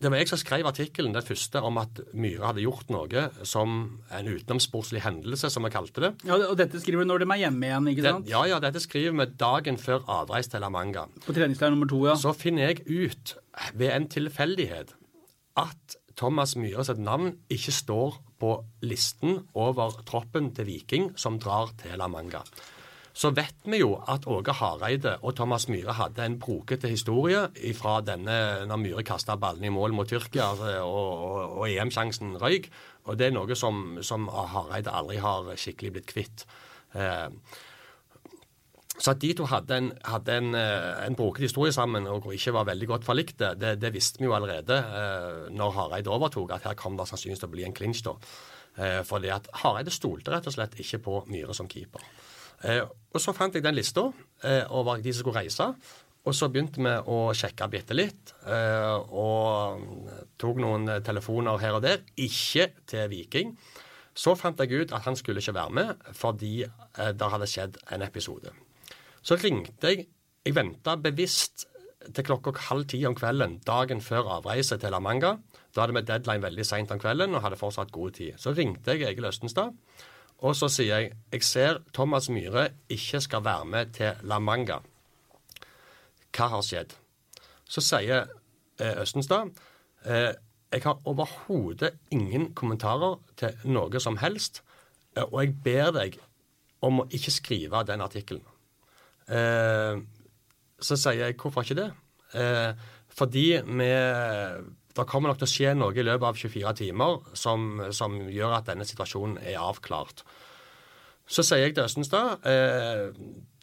det 0.01 0.09
var 0.09 0.17
jeg 0.23 0.31
som 0.31 0.39
skrev 0.41 0.65
artikkelen, 0.65 1.13
den 1.13 1.25
første, 1.27 1.61
om 1.61 1.77
at 1.83 1.99
Myhre 2.17 2.47
hadde 2.49 2.63
gjort 2.65 2.89
noe 2.93 3.27
som 3.45 3.75
en 4.17 4.31
utenomsportslig 4.33 5.03
hendelse, 5.05 5.51
som 5.53 5.67
vi 5.67 5.71
kalte 5.75 6.05
det. 6.07 6.11
Ja, 6.25 6.39
og 6.49 6.57
dette 6.57 6.81
skriver 6.81 7.05
du 7.05 7.11
når 7.11 7.21
de 7.25 7.29
er 7.35 7.43
hjemme 7.43 7.69
igjen, 7.69 7.91
ikke 7.93 8.07
Den, 8.07 8.19
sant? 8.23 8.31
ja, 8.33 8.41
ja, 8.49 8.61
dette 8.65 8.81
skriver 8.81 9.19
vi 9.19 9.27
dagen 9.43 9.77
før 9.81 10.07
avreis 10.09 10.49
til 10.49 10.65
La 10.65 10.71
Manga. 10.73 11.05
På 11.27 11.37
treningsleir 11.37 11.75
nummer 11.75 11.91
to, 11.91 12.01
ja. 12.09 12.17
Så 12.17 12.33
finner 12.33 12.71
jeg 12.71 12.87
ut 12.89 13.35
ved 13.77 13.93
en 13.93 14.09
tilfeldighet 14.17 14.97
at 15.61 15.97
Thomas 16.17 16.57
Myhre 16.57 16.85
sitt 16.89 16.99
navn 17.01 17.35
ikke 17.53 17.73
står 17.73 18.17
på 18.41 18.55
listen 18.89 19.43
over 19.53 20.01
troppen 20.09 20.51
til 20.57 20.65
Viking 20.69 21.11
som 21.21 21.37
drar 21.41 21.75
til 21.81 21.97
La 22.01 22.09
Manga. 22.09 22.41
Så 23.13 23.33
vet 23.35 23.67
vi 23.67 23.81
jo 23.81 23.97
at 24.09 24.27
Åge 24.31 24.55
Hareide 24.55 25.17
og 25.27 25.35
Thomas 25.39 25.67
Myhre 25.69 25.97
hadde 25.99 26.25
en 26.25 26.39
brokete 26.41 26.89
historie 26.91 27.49
fra 27.77 27.97
denne 28.07 28.37
når 28.71 28.83
Myhre 28.85 29.07
kasta 29.07 29.35
ballen 29.41 29.67
i 29.67 29.73
mål 29.75 29.97
mot 29.97 30.09
Tyrkia 30.09 30.53
altså, 30.53 30.77
og, 30.87 31.25
og, 31.27 31.57
og 31.59 31.65
EM-sjansen 31.71 32.37
røyk. 32.41 32.71
Og 33.11 33.19
det 33.19 33.31
er 33.31 33.35
noe 33.35 33.57
som, 33.59 33.99
som 34.07 34.29
Hareide 34.31 34.95
aldri 34.95 35.19
har 35.23 35.51
skikkelig 35.59 35.97
blitt 35.97 36.09
kvitt. 36.13 36.47
Eh, 36.95 37.29
så 39.01 39.15
at 39.15 39.21
de 39.23 39.31
to 39.33 39.47
hadde 39.49 39.77
en, 39.81 39.91
hadde 40.05 40.37
en, 40.37 40.55
eh, 40.59 41.07
en 41.07 41.17
brokete 41.17 41.49
historie 41.49 41.73
sammen 41.73 42.09
og 42.11 42.27
ikke 42.35 42.53
var 42.53 42.69
veldig 42.69 42.89
godt 42.91 43.07
forlikte, 43.07 43.55
det, 43.57 43.79
det 43.81 43.95
visste 43.95 44.21
vi 44.21 44.29
jo 44.29 44.35
allerede 44.37 44.77
eh, 44.77 45.47
når 45.57 45.77
Hareide 45.77 46.13
overtok, 46.13 46.53
at 46.57 46.69
her 46.69 46.77
kom 46.79 46.99
det 46.99 47.09
sannsynligvis 47.09 47.41
til 47.41 47.49
å 47.49 47.55
bli 47.55 47.65
en 47.65 47.77
clinch. 47.77 48.05
da. 48.05 48.17
Eh, 48.77 49.01
fordi 49.09 49.33
at 49.33 49.49
Hareide 49.63 49.95
stolte 49.95 50.35
rett 50.35 50.47
og 50.47 50.55
slett 50.55 50.77
ikke 50.83 51.01
på 51.07 51.23
Myhre 51.33 51.57
som 51.57 51.69
keeper. 51.71 52.05
Eh, 52.65 52.83
og 52.85 53.23
så 53.23 53.35
fant 53.35 53.55
jeg 53.57 53.65
den 53.65 53.77
lista 53.77 54.07
eh, 54.45 54.65
over 54.69 55.01
de 55.03 55.13
som 55.13 55.25
skulle 55.25 55.43
reise. 55.43 55.67
Og 56.29 56.37
så 56.37 56.51
begynte 56.53 56.83
vi 56.85 56.93
å 57.09 57.19
sjekke 57.33 57.69
bitte 57.73 57.97
litt, 57.97 58.35
eh, 58.45 58.97
og 59.17 60.27
tok 60.41 60.61
noen 60.61 60.99
telefoner 61.05 61.63
her 61.63 61.79
og 61.79 61.85
der. 61.87 62.03
Ikke 62.21 62.69
til 62.91 63.09
Viking. 63.13 63.55
Så 64.13 64.35
fant 64.37 64.61
jeg 64.61 64.83
ut 64.83 64.93
at 64.93 65.07
han 65.07 65.17
skulle 65.17 65.41
ikke 65.41 65.57
være 65.57 65.73
med 65.73 66.09
fordi 66.19 66.55
det 66.67 67.29
hadde 67.33 67.49
skjedd 67.49 67.79
en 67.95 68.03
episode. 68.05 68.53
Så 69.23 69.39
ringte 69.41 69.95
jeg 69.95 70.09
Jeg 70.41 70.55
venta 70.57 70.95
bevisst 70.97 71.67
til 72.17 72.25
klokka 72.25 72.55
halv 72.71 72.87
ti 72.89 73.03
om 73.05 73.13
kvelden 73.13 73.59
dagen 73.67 74.01
før 74.01 74.31
avreise 74.39 74.79
til 74.81 74.95
La 74.95 75.01
Manga. 75.05 75.35
Da 75.75 75.83
hadde 75.85 75.99
vi 75.99 76.07
deadline 76.09 76.43
veldig 76.43 76.65
seint 76.65 76.93
om 76.95 77.01
kvelden 77.01 77.37
og 77.37 77.45
hadde 77.45 77.59
fortsatt 77.61 77.93
god 77.93 78.17
tid. 78.17 78.39
Så 78.41 78.55
ringte 78.57 78.95
jeg 78.95 79.05
Egil 79.11 79.29
Østenstad, 79.29 79.75
og 80.41 80.57
så 80.57 80.69
sier 80.73 80.89
jeg 80.89 81.13
jeg 81.33 81.45
ser 81.45 81.81
Thomas 81.95 82.31
Myhre 82.33 82.71
ikke 82.89 83.21
skal 83.21 83.45
være 83.45 83.65
med 83.65 83.93
til 83.97 84.21
La 84.23 84.39
Manga. 84.39 84.81
hva 86.37 86.47
har 86.49 86.63
skjedd? 86.63 86.95
Så 87.69 87.81
sier 87.85 88.27
eh, 88.81 89.03
Østenstad 89.03 89.51
eh, 90.07 90.33
jeg 90.73 90.83
har 90.85 91.01
overhodet 91.05 91.99
ingen 92.11 92.55
kommentarer 92.55 93.19
til 93.37 93.57
noe 93.65 94.01
som 94.01 94.17
helst, 94.17 94.63
eh, 95.17 95.25
og 95.25 95.43
jeg 95.43 95.55
ber 95.65 95.91
deg 95.91 96.19
om 96.81 97.03
å 97.03 97.09
ikke 97.11 97.31
skrive 97.35 97.83
den 97.85 98.01
artikkelen. 98.01 98.47
Så 100.81 100.97
sier 100.97 101.21
jeg 101.21 101.37
hvorfor 101.39 101.63
ikke 101.63 101.77
det? 101.77 101.91
Fordi 103.15 103.45
vi 103.63 103.91
det 104.97 105.07
kommer 105.09 105.31
nok 105.31 105.41
til 105.41 105.49
å 105.49 105.53
skje 105.55 105.75
noe 105.79 105.95
i 105.95 106.05
løpet 106.07 106.27
av 106.27 106.39
24 106.39 106.75
timer 106.83 107.21
som, 107.39 107.83
som 107.95 108.17
gjør 108.31 108.57
at 108.59 108.71
denne 108.71 108.87
situasjonen 108.89 109.39
er 109.43 109.61
avklart. 109.63 110.25
Så 111.31 111.45
sier 111.47 111.63
jeg 111.63 111.77
til 111.77 111.87
Østenstad 111.87 112.43
eh, 112.49 113.13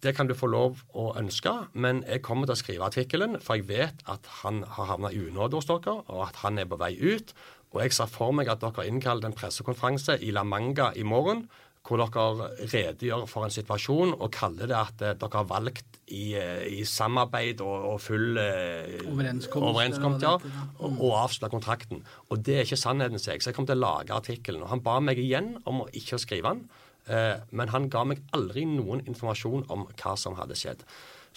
det 0.05 0.13
kan 0.15 0.29
du 0.29 0.35
få 0.37 0.47
lov 0.47 0.83
å 0.95 1.09
ønske, 1.19 1.51
men 1.73 2.03
jeg 2.07 2.21
kommer 2.23 2.47
til 2.47 2.55
å 2.55 2.59
skrive 2.59 2.87
artikkelen, 2.87 3.39
for 3.43 3.57
jeg 3.57 3.67
vet 3.67 4.03
at 4.07 4.29
han 4.43 4.61
har 4.77 4.91
havna 4.93 5.11
i 5.11 5.19
unåde 5.25 5.57
hos 5.57 5.67
dere, 5.67 5.97
og 6.05 6.27
at 6.29 6.37
han 6.43 6.61
er 6.61 6.69
på 6.69 6.77
vei 6.79 6.93
ut. 6.95 7.33
Og 7.73 7.81
jeg 7.81 7.97
ser 7.97 8.11
for 8.11 8.31
meg 8.35 8.47
at 8.51 8.61
dere 8.61 8.85
innkaller 8.87 9.27
en 9.27 9.35
pressekonferanse 9.35 10.19
i 10.23 10.29
La 10.31 10.45
Manga 10.47 10.93
i 10.95 11.03
morgen 11.03 11.47
hvor 11.87 12.01
dere 12.01 12.49
redegjør 12.67 13.25
for 13.29 13.47
en 13.47 13.53
situasjon 13.53 14.15
og 14.17 14.31
kaller 14.35 14.67
det 14.69 14.75
at 14.75 15.03
eh, 15.05 15.15
dere 15.19 15.39
har 15.39 15.47
valgt 15.47 15.99
i, 16.07 16.35
eh, 16.39 16.65
i 16.79 16.83
samarbeid 16.87 17.63
og, 17.63 17.75
og 17.93 18.01
full 18.03 18.39
eh, 18.41 18.97
Overenskomst, 19.71 20.25
ja, 20.25 20.35
og, 20.83 20.99
og 21.07 21.51
kontrakten. 21.51 22.03
Og 22.29 22.43
det 22.43 22.57
er 22.57 22.67
ikke 22.67 22.79
sannheten, 22.79 23.19
sier 23.19 23.37
jeg. 23.37 23.45
Så 23.45 23.51
jeg 23.51 23.59
kom 23.59 23.67
til 23.69 23.79
å 23.79 23.85
lage 23.85 24.15
artikkelen. 24.15 24.63
Og 24.63 24.71
han 24.71 24.83
ba 24.83 24.97
meg 25.03 25.19
igjen 25.21 25.55
om 25.67 25.85
å 25.85 25.89
ikke 25.95 26.19
skrive 26.21 26.55
den, 26.55 26.65
eh, 27.07 27.35
men 27.51 27.71
han 27.73 27.89
ga 27.93 28.03
meg 28.07 28.23
aldri 28.35 28.65
noen 28.69 29.05
informasjon 29.07 29.67
om 29.73 29.87
hva 29.95 30.17
som 30.19 30.37
hadde 30.39 30.59
skjedd. 30.59 30.83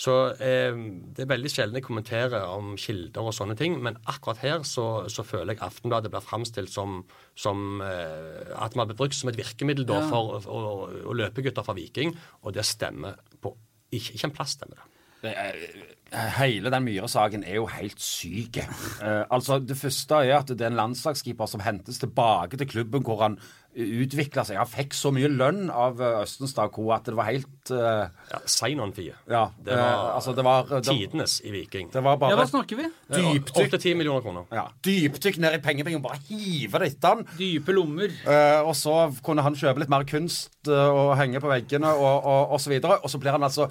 Så 0.01 0.15
eh, 0.41 0.77
det 1.13 1.25
er 1.27 1.29
veldig 1.29 1.51
sjelden 1.53 1.77
jeg 1.77 1.85
kommenterer 1.85 2.47
om 2.49 2.73
kilder 2.81 3.27
og 3.29 3.35
sånne 3.37 3.57
ting, 3.59 3.77
men 3.85 3.99
akkurat 4.09 4.41
her 4.41 4.63
så, 4.65 4.87
så 5.13 5.25
føler 5.27 5.53
jeg 5.53 5.65
Aftenbladet 5.67 6.13
blir 6.13 6.25
framstilt 6.25 6.73
som, 6.73 7.03
som 7.37 7.83
eh, 7.85 8.55
at 8.57 8.79
man 8.81 8.89
blir 8.89 8.97
brukt 8.97 9.19
som 9.19 9.29
et 9.33 9.41
virkemiddel 9.41 9.85
da, 9.89 10.01
Ja. 10.01 10.09
for 10.09 10.39
å, 10.41 10.71
å, 11.13 11.19
gutter 11.41 11.67
fra 11.67 11.77
Viking, 11.77 12.15
og 12.41 12.57
det 12.57 12.65
stemmer 12.69 13.21
på 13.43 13.53
ikke, 13.91 14.15
ikke 14.17 14.31
en 14.31 14.37
plass 14.39 14.57
stemmer 14.57 14.81
det. 14.81 14.87
Det 15.21 15.35
er- 15.37 15.97
Hele 16.11 16.73
den 16.73 16.83
Myhre-saken 16.83 17.45
er 17.47 17.61
jo 17.61 17.67
helt 17.71 18.01
syk. 18.03 18.57
Eh, 18.57 19.25
altså, 19.31 19.61
det 19.63 19.77
første 19.79 20.25
er 20.25 20.41
at 20.41 20.49
det 20.49 20.65
er 20.65 20.73
en 20.73 20.81
landslagskeeper 20.81 21.47
som 21.47 21.63
hentes 21.63 22.01
tilbake 22.03 22.59
til 22.59 22.67
klubben 22.67 23.05
hvor 23.07 23.21
han 23.23 23.37
utvikla 23.75 24.43
seg. 24.47 24.59
Han 24.59 24.69
fikk 24.69 24.95
så 24.99 25.13
mye 25.15 25.29
lønn 25.31 25.69
av 25.71 26.01
eh, 26.03 26.21
Østenstad 26.25 26.73
Co. 26.75 26.89
at 26.95 27.07
det 27.07 27.15
var 27.19 27.29
helt 27.29 27.71
uh, 27.71 28.09
Ja, 28.31 28.41
Sign-on-fie. 28.51 29.15
Ja. 29.31 29.45
Det 29.57 29.77
var, 29.77 29.93
uh, 29.95 30.15
altså, 30.17 30.35
det 30.35 30.45
var, 30.47 30.67
det, 30.71 30.81
tidenes 30.89 31.37
i 31.47 31.53
Viking. 31.55 31.91
det 31.93 32.03
var 32.03 32.19
Ja, 32.19 32.39
hva 32.41 32.49
snakker 32.51 32.81
vi? 32.81 32.89
dypdykk 33.15 33.77
8-10 33.77 33.95
millioner 34.01 34.25
kroner. 34.25 34.49
ja, 34.55 34.67
dypdykk 34.87 35.39
ned 35.45 35.59
i 35.59 35.63
pengebingen. 35.63 36.03
Bare 36.03 36.19
hive 36.29 36.83
det 36.83 36.93
etter 36.95 37.15
han. 37.15 37.25
Dype 37.39 37.77
lommer. 37.77 38.11
Uh, 38.27 38.67
og 38.67 38.75
så 38.79 38.97
kunne 39.25 39.47
han 39.47 39.59
kjøpe 39.59 39.85
litt 39.85 39.93
mer 39.93 40.07
kunst 40.09 40.69
eh, 40.69 40.91
og 40.91 41.15
henge 41.19 41.41
på 41.43 41.51
veggene 41.51 41.91
og, 41.95 42.27
og, 42.27 42.55
og 42.57 42.61
så 42.63 42.73
videre. 42.73 42.99
Og 43.05 43.13
så 43.13 43.21
blir 43.23 43.35
han 43.37 43.47
altså 43.47 43.69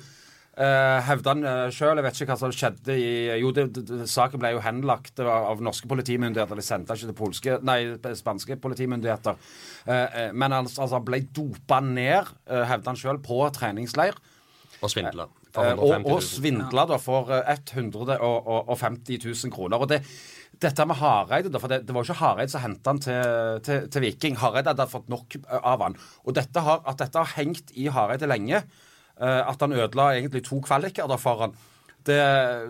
uh, 0.59 0.99
hevda 1.07 1.33
han 1.33 1.45
uh, 1.47 1.65
sjøl, 1.73 1.97
jeg 1.97 2.05
vet 2.05 2.19
ikke 2.19 2.29
hva 2.33 2.39
som 2.41 2.53
skjedde 2.55 2.95
i 2.99 3.09
Jo, 3.41 3.53
det, 3.55 3.67
det, 3.77 4.03
saken 4.11 4.41
ble 4.41 4.53
jo 4.55 4.63
henlagt 4.63 5.21
av, 5.23 5.31
av 5.53 5.63
norske 5.65 5.89
politimyndigheter. 5.89 6.59
De 6.59 6.65
sendte 6.65 6.97
ikke 6.97 7.11
til 7.11 7.17
polske, 7.17 7.59
nei, 7.65 7.79
spanske 8.19 8.59
politimyndigheter. 8.61 9.39
Uh, 9.87 9.93
eh, 9.93 10.29
men 10.33 10.53
han 10.53 10.67
altså, 10.67 10.91
han 10.93 11.07
ble 11.07 11.23
dopa 11.35 11.81
ned, 11.85 12.29
hevda 12.45 12.93
han 12.93 12.99
sjøl, 12.99 13.23
på 13.23 13.41
treningsleir. 13.55 14.19
Og 14.79 14.91
svindla. 14.91 15.27
Eh, 15.57 15.73
og, 15.73 15.87
150 15.89 16.05
og 16.05 16.19
000. 16.19 16.25
svindla 16.27 16.83
da 16.89 16.99
for 17.01 17.31
eh, 17.33 17.55
150 17.73 19.23
000 19.25 19.53
kroner. 19.53 19.81
Og 19.81 19.89
det, 19.89 20.03
dette 20.61 20.85
med 20.85 20.99
Hareide, 20.99 21.51
da, 21.51 21.61
for 21.61 21.71
det, 21.71 21.81
det 21.87 21.95
var 21.95 22.05
jo 22.05 22.11
ikke 22.11 22.21
Hareide 22.21 22.53
som 22.53 22.63
henta 22.63 22.93
han 22.93 23.01
til, 23.03 23.63
til, 23.65 23.89
til 23.91 24.05
Viking. 24.05 24.37
Hareide 24.39 24.73
hadde 24.73 24.89
fått 24.91 25.09
nok 25.11 25.39
eh, 25.41 25.57
av 25.57 25.85
han. 25.87 25.97
Og 26.25 26.37
dette 26.37 26.65
har, 26.65 26.83
at 26.85 27.01
dette 27.01 27.23
har 27.23 27.33
hengt 27.39 27.73
i 27.75 27.89
Hareide 27.93 28.29
lenge, 28.29 28.61
eh, 28.61 28.85
at 29.19 29.59
han 29.59 29.75
ødela 29.75 30.13
egentlig 30.15 30.45
to 30.47 30.61
kvaliker 30.63 31.11
for 31.19 31.41
han, 31.43 31.55
det, 32.07 32.17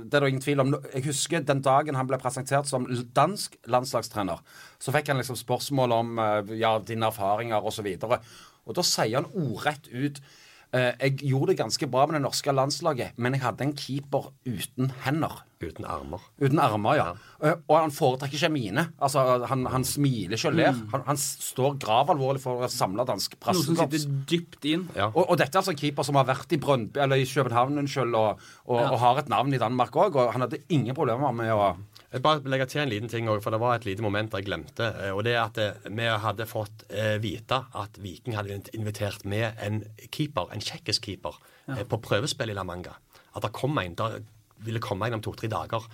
det 0.09 0.17
er 0.17 0.23
det 0.23 0.29
ingen 0.31 0.43
tvil 0.43 0.63
om. 0.63 0.75
Jeg 0.93 1.05
husker 1.05 1.45
den 1.45 1.61
dagen 1.65 1.97
han 1.97 2.07
ble 2.09 2.17
presentert 2.21 2.69
som 2.69 2.87
dansk 3.15 3.55
landslagstrener. 3.69 4.41
Så 4.81 4.93
fikk 4.95 5.11
han 5.11 5.21
liksom 5.21 5.37
spørsmål 5.39 5.95
om 5.99 6.21
eh, 6.23 6.55
ja, 6.61 6.77
dine 6.81 7.09
erfaringer 7.11 7.65
osv. 7.65 7.87
Og, 7.93 8.15
så 8.15 8.19
og 8.65 8.77
da 8.77 8.85
sier 8.85 9.19
han 9.19 9.29
ordrett 9.37 9.89
ut 9.93 10.19
eh, 10.19 10.37
Jeg 10.73 11.15
gjorde 11.25 11.51
det 11.53 11.59
ganske 11.63 11.87
bra 11.89 12.05
med 12.05 12.19
det 12.19 12.25
norske 12.27 12.53
landslaget, 12.53 13.15
men 13.17 13.33
jeg 13.33 13.41
hadde 13.41 13.65
en 13.65 13.71
keeper 13.73 14.27
uten 14.45 14.91
hender. 15.05 15.39
Uten 15.59 15.83
armer. 15.83 16.21
Uten 16.39 16.59
armer, 16.63 16.95
ja. 16.95 17.07
Eh, 17.43 17.57
Og 17.67 17.73
han 17.75 17.91
foretrekker 17.91 18.37
ikke 18.37 18.51
mine. 18.53 18.85
Altså, 19.01 19.23
han, 19.49 19.65
han 19.67 19.83
smiler 19.83 20.37
ikke 20.37 20.51
og 20.53 20.55
ler. 20.55 20.77
Han, 20.93 21.01
han 21.09 21.19
står 21.19 21.75
gravalvorlig 21.81 22.39
for 22.43 22.63
å 22.63 22.69
samle 22.71 23.03
dansk 23.09 23.35
Noe 23.43 23.63
som 23.65 23.75
sitter 23.75 24.05
dypt 24.29 24.67
inn. 24.71 24.85
Ja. 24.95 25.09
Og, 25.09 25.25
og 25.25 25.41
dette 25.41 25.57
er 25.57 25.59
altså 25.59 25.73
en 25.73 25.81
keeper 25.81 26.07
som 26.07 26.15
har 26.15 26.29
vært 26.29 26.55
i 26.55 26.61
Brøndby, 26.63 27.01
eller 27.03 27.19
i 27.19 27.27
København 27.27 27.81
unnskyld, 27.81 28.15
og, 28.15 28.45
og, 28.69 28.79
og 28.79 28.97
har 29.03 29.19
et 29.19 29.33
navn 29.33 29.51
i 29.57 29.59
Danmark 29.59 29.97
òg. 29.99 30.15
Og 30.15 30.31
han 30.37 30.45
hadde 30.45 30.61
ingen 30.69 30.95
problemer 30.95 31.35
med 31.35 31.51
å 31.51 31.73
Jeg 32.09 32.23
bare 32.25 32.41
legger 32.49 32.65
til 32.65 32.81
en 32.81 32.89
liten 32.89 33.09
ting 33.11 33.27
også, 33.29 33.43
for 33.45 33.53
det 33.53 33.59
var 33.61 33.75
et 33.77 33.85
lite 33.85 34.01
moment 34.01 34.33
jeg 34.33 34.47
glemte. 34.47 34.87
eh, 35.03 35.11
Og 35.13 35.23
det 35.27 35.35
er 35.35 35.43
at 35.43 35.57
eh, 35.61 35.89
vi 35.93 36.07
hadde 36.09 36.47
fått 36.49 36.85
eh, 36.89 37.19
vite 37.21 37.59
at 37.77 37.99
Viking 38.01 38.35
hadde 38.35 38.61
invitert 38.73 39.25
med 39.25 39.53
en 39.61 39.83
keeper, 40.09 40.49
en 40.49 40.63
tsjekkisk 40.63 41.05
keeper, 41.05 41.37
ja. 41.67 41.83
på 41.85 42.01
prøvespill 42.01 42.49
i 42.49 42.57
La 42.57 42.63
Manga. 42.65 42.95
At 43.35 43.45
det 43.45 43.53
kom 43.53 43.77
en, 43.77 43.93
det 43.93 44.23
ville 44.65 44.81
komme 44.81 45.05
en 45.05 45.19
om 45.19 45.21
to-tre 45.21 45.47
dager. 45.47 45.85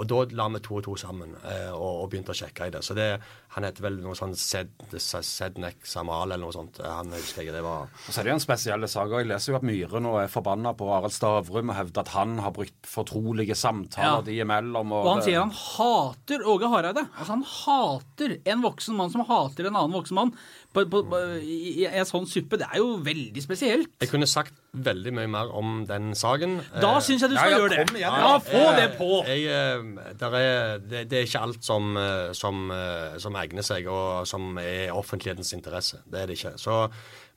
Og 0.00 0.06
da 0.08 0.22
la 0.32 0.46
vi 0.48 0.60
to 0.64 0.78
og 0.78 0.84
to 0.86 0.94
sammen 0.96 1.34
eh, 1.44 1.68
og, 1.70 2.04
og 2.04 2.10
begynte 2.10 2.32
å 2.32 2.38
sjekke 2.38 2.66
i 2.66 2.72
det. 2.72 2.80
Så 2.82 2.94
det, 2.96 3.08
han 3.54 3.66
heter 3.66 3.84
vel 3.84 3.98
noe 4.02 4.16
sånn 4.16 4.32
Sednek 4.34 5.84
Samal 5.86 6.32
eller 6.32 6.40
noe 6.42 6.54
sånt. 6.54 6.80
Han 6.82 7.12
husker 7.14 7.44
jeg. 7.44 7.52
Det 7.54 7.62
var 7.64 7.86
Og 7.92 8.08
så 8.08 8.20
er 8.20 8.26
det 8.26 8.32
jo 8.32 8.36
en 8.38 8.42
spesiell 8.44 8.86
sak. 8.90 9.12
Jeg 9.12 9.28
leser 9.30 9.52
jo 9.52 9.58
at 9.60 9.66
Myhre 9.68 10.00
nå 10.02 10.14
er 10.22 10.32
forbanna 10.32 10.72
på 10.78 10.88
Arild 10.96 11.14
Stavrum 11.14 11.70
og 11.72 11.78
hevder 11.78 12.04
at 12.04 12.12
han 12.16 12.38
har 12.44 12.54
brukt 12.56 12.88
fortrolige 12.88 13.56
samtaler 13.58 14.22
Ja. 14.22 14.26
de 14.26 14.38
imellom. 14.44 14.92
Og 14.96 15.10
han 15.12 15.22
sier 15.26 15.42
han 15.44 15.52
hater 15.54 16.44
Åge 16.48 16.70
Hareide. 16.72 17.06
Altså 17.14 17.32
Han 17.36 17.46
hater 17.52 18.38
en 18.44 18.64
voksen 18.64 18.96
mann 18.98 19.12
som 19.12 19.24
hater 19.28 19.68
en 19.68 19.76
annen 19.76 19.94
voksen 20.00 20.18
mann 20.18 20.34
på, 20.74 20.82
på, 20.90 21.18
i, 21.40 21.84
en 21.86 22.06
sånn 22.08 22.26
suppe. 22.26 22.58
Det 22.60 22.66
er 22.66 22.80
jo 22.82 22.96
veldig 23.06 23.42
spesielt. 23.44 23.92
Jeg 24.02 24.10
kunne 24.10 24.26
sagt 24.26 24.56
veldig 24.74 25.12
mye 25.14 25.30
mer 25.30 25.52
om 25.54 25.84
den 25.86 26.12
saken. 26.18 26.56
Da 26.82 26.96
Eh, 26.96 27.04
syns 27.06 27.22
jeg 27.22 27.30
du 27.30 27.36
skal 27.38 27.52
ja, 27.54 27.58
gjøre 27.60 27.70
det. 27.76 27.84
igjen, 27.94 28.00
ja, 28.02 28.32
få 28.42 28.62
det 28.74 28.88
på! 28.98 29.10
Jeg, 29.28 29.44
eh, 29.46 30.16
er, 30.26 30.80
det, 30.82 31.04
det 31.12 31.20
er 31.20 31.28
ikke 31.28 31.44
alt 31.46 31.62
som, 31.66 31.92
eh, 32.00 32.32
som, 32.34 32.64
eh, 32.74 33.14
som 33.22 33.38
egner 33.38 33.62
seg, 33.66 33.86
og 33.86 34.26
som 34.26 34.58
er 34.58 34.90
offentlighetens 34.94 35.54
interesse. 35.54 36.02
Det 36.10 36.24
er 36.24 36.32
det 36.32 36.38
ikke. 36.40 36.56
Så, 36.58 36.80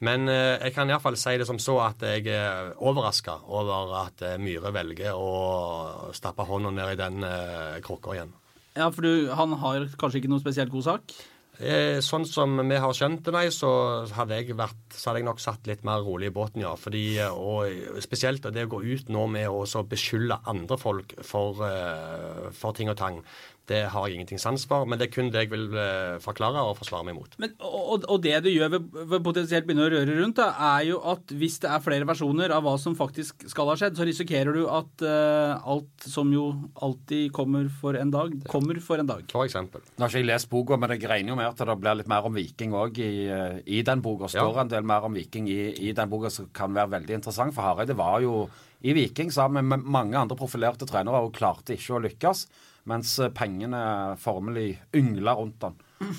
men 0.01 0.25
eh, 0.33 0.57
jeg 0.65 0.73
kan 0.73 0.89
iallfall 0.89 1.17
si 1.21 1.37
det 1.37 1.45
som 1.49 1.61
så 1.61 1.77
at 1.85 2.01
jeg 2.09 2.25
er 2.33 2.73
overraska 2.81 3.37
over 3.47 3.95
at 4.01 4.25
eh, 4.25 4.35
Myhre 4.41 4.73
velger 4.73 5.13
å 5.13 6.11
stappe 6.17 6.45
hånda 6.49 6.73
ned 6.73 6.97
i 6.97 7.01
den 7.05 7.21
krukka 7.85 8.17
igjen. 8.17 8.33
Ja, 8.77 8.91
for 8.93 9.01
du, 9.05 9.29
han 9.33 9.53
har 9.61 9.87
kanskje 9.97 10.19
ikke 10.21 10.29
noe 10.29 10.41
spesielt 10.43 10.69
god 10.73 10.85
sak? 10.85 11.13
Eh, 11.57 11.97
Sånn 12.05 12.25
som 12.29 12.53
vi 12.69 12.77
har 12.77 12.93
skjønt 12.93 13.23
det, 13.25 13.33
nei, 13.33 13.47
så 13.53 13.69
hadde 14.13 14.37
jeg 14.37 14.57
vært, 14.57 14.77
så 14.93 15.09
hadde 15.09 15.23
jeg 15.23 15.27
nok 15.29 15.41
satt 15.41 15.69
litt 15.69 15.83
mer 15.87 16.03
rolig 16.05 16.29
i 16.29 16.35
båten, 16.35 16.61
ja. 16.61 16.75
Fordi, 16.77 17.03
eh, 17.17 17.33
og 17.33 17.97
spesielt 18.05 18.45
det 18.45 18.67
å 18.67 18.73
gå 18.75 18.83
ut 18.85 19.09
nå 19.09 19.25
med 19.27 19.49
å 19.49 19.83
beskylde 19.89 20.37
andre 20.45 20.77
folk 20.77 21.15
for, 21.25 21.63
eh, 21.65 22.49
for 22.53 22.73
ting 22.73 22.89
og 22.89 22.97
tang, 22.97 23.23
det 23.67 23.81
har 23.91 24.07
jeg 24.07 24.15
ingenting 24.17 24.39
sans 24.39 24.63
for. 24.69 24.85
Men 24.87 24.99
det 24.99 25.07
er 25.07 25.13
kun 25.13 25.29
det 25.33 25.41
jeg 25.43 25.51
vil 25.51 25.65
eh, 25.75 26.17
forklare 26.23 26.61
og 26.63 26.77
forsvare 26.79 27.03
meg 27.07 27.17
mot. 27.17 27.33
Men, 27.41 27.53
og, 27.59 28.05
og 28.07 28.21
det 28.23 28.37
du 28.45 28.49
gjør 28.51 28.71
ved, 28.77 28.85
ved 29.11 29.25
potensielt 29.25 29.67
begynne 29.67 29.87
å 29.87 29.91
røre 29.91 30.15
rundt, 30.21 30.39
da, 30.39 30.49
er 30.77 30.85
jo 30.91 30.99
at 31.11 31.33
hvis 31.35 31.57
det 31.63 31.71
er 31.73 31.83
flere 31.83 32.07
versjoner 32.07 32.53
av 32.55 32.63
hva 32.63 32.77
som 32.79 32.95
faktisk 32.97 33.47
skal 33.51 33.71
ha 33.71 33.75
skjedd, 33.79 33.97
så 33.99 34.07
risikerer 34.07 34.55
du 34.55 34.63
at 34.71 35.03
uh, 35.03 35.67
alt 35.67 36.07
som 36.07 36.31
jo 36.31 36.45
alltid 36.85 37.31
kommer 37.35 37.67
for 37.81 37.97
en 37.99 38.13
dag, 38.13 38.37
kommer 38.47 38.79
for 38.83 39.03
en 39.03 39.09
dag. 39.09 39.25
For 39.33 39.47
eksempel. 39.47 39.83
Nå 39.97 40.05
har 40.05 40.13
ikke 40.13 40.23
jeg 40.23 40.29
lest 40.31 40.49
boka, 40.53 40.79
men 40.79 40.95
jeg 40.95 41.03
regner 41.11 41.33
jo 41.35 41.39
med 41.41 41.49
at 41.51 41.65
det 41.67 41.77
blir 41.83 41.99
litt 41.99 42.11
mer 42.11 42.29
om 42.29 42.37
Viking 42.37 42.77
òg 42.77 43.01
i, 43.03 43.11
eh, 43.33 43.59
i 43.67 43.81
den 43.87 44.03
boka. 44.05 44.31
Står 44.31 44.53
Ja. 44.55 44.63
en 44.63 44.71
del 44.71 44.87
mer 44.87 45.03
om 45.09 45.13
Viking 45.17 45.49
i, 45.51 45.59
i 45.89 45.91
den 45.97 46.09
boka 46.09 46.31
som 46.31 46.47
kan 46.55 46.71
være 46.75 46.95
veldig 46.95 47.19
interessant. 47.19 47.55
For 47.57 47.67
Hareide 47.67 47.97
var 47.97 48.21
jo 48.23 48.45
i 48.87 48.93
Viking 48.93 49.31
sammen 49.33 49.67
med 49.67 49.83
mange 49.83 50.15
andre 50.15 50.37
profilerte 50.37 50.85
trenere 50.87 51.19
og 51.25 51.33
klarte 51.35 51.73
ikke 51.75 51.97
å 51.97 52.03
lykkes. 52.03 52.45
Mens 52.87 53.13
eh, 53.19 53.31
pengene 53.35 53.81
formelig 54.21 54.77
yngler 54.95 55.37
rundt 55.39 55.59
den. 55.65 55.77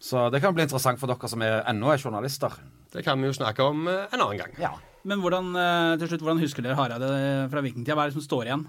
Så 0.00 0.28
det 0.32 0.40
kan 0.40 0.54
bli 0.56 0.64
interessant 0.64 0.98
for 1.00 1.10
dere 1.12 1.28
som 1.28 1.42
er, 1.44 1.60
ennå 1.68 1.90
er 1.92 2.00
journalister. 2.00 2.54
Det 2.90 3.04
kan 3.06 3.20
vi 3.20 3.28
jo 3.28 3.36
snakke 3.36 3.66
om 3.68 3.84
eh, 3.90 4.06
en 4.10 4.22
annen 4.24 4.40
gang. 4.40 4.54
Ja. 4.62 4.72
Men 5.08 5.20
hvordan, 5.22 5.52
eh, 5.56 5.98
til 6.00 6.10
slutt, 6.10 6.24
hvordan 6.24 6.40
husker 6.42 6.64
dere 6.64 6.76
Hareide 6.78 7.10
fra 7.52 7.62
vikingtida? 7.64 7.96
Hva 7.96 8.06
er 8.08 8.10
det 8.12 8.18
som 8.18 8.24
står 8.26 8.48
igjen? 8.48 8.64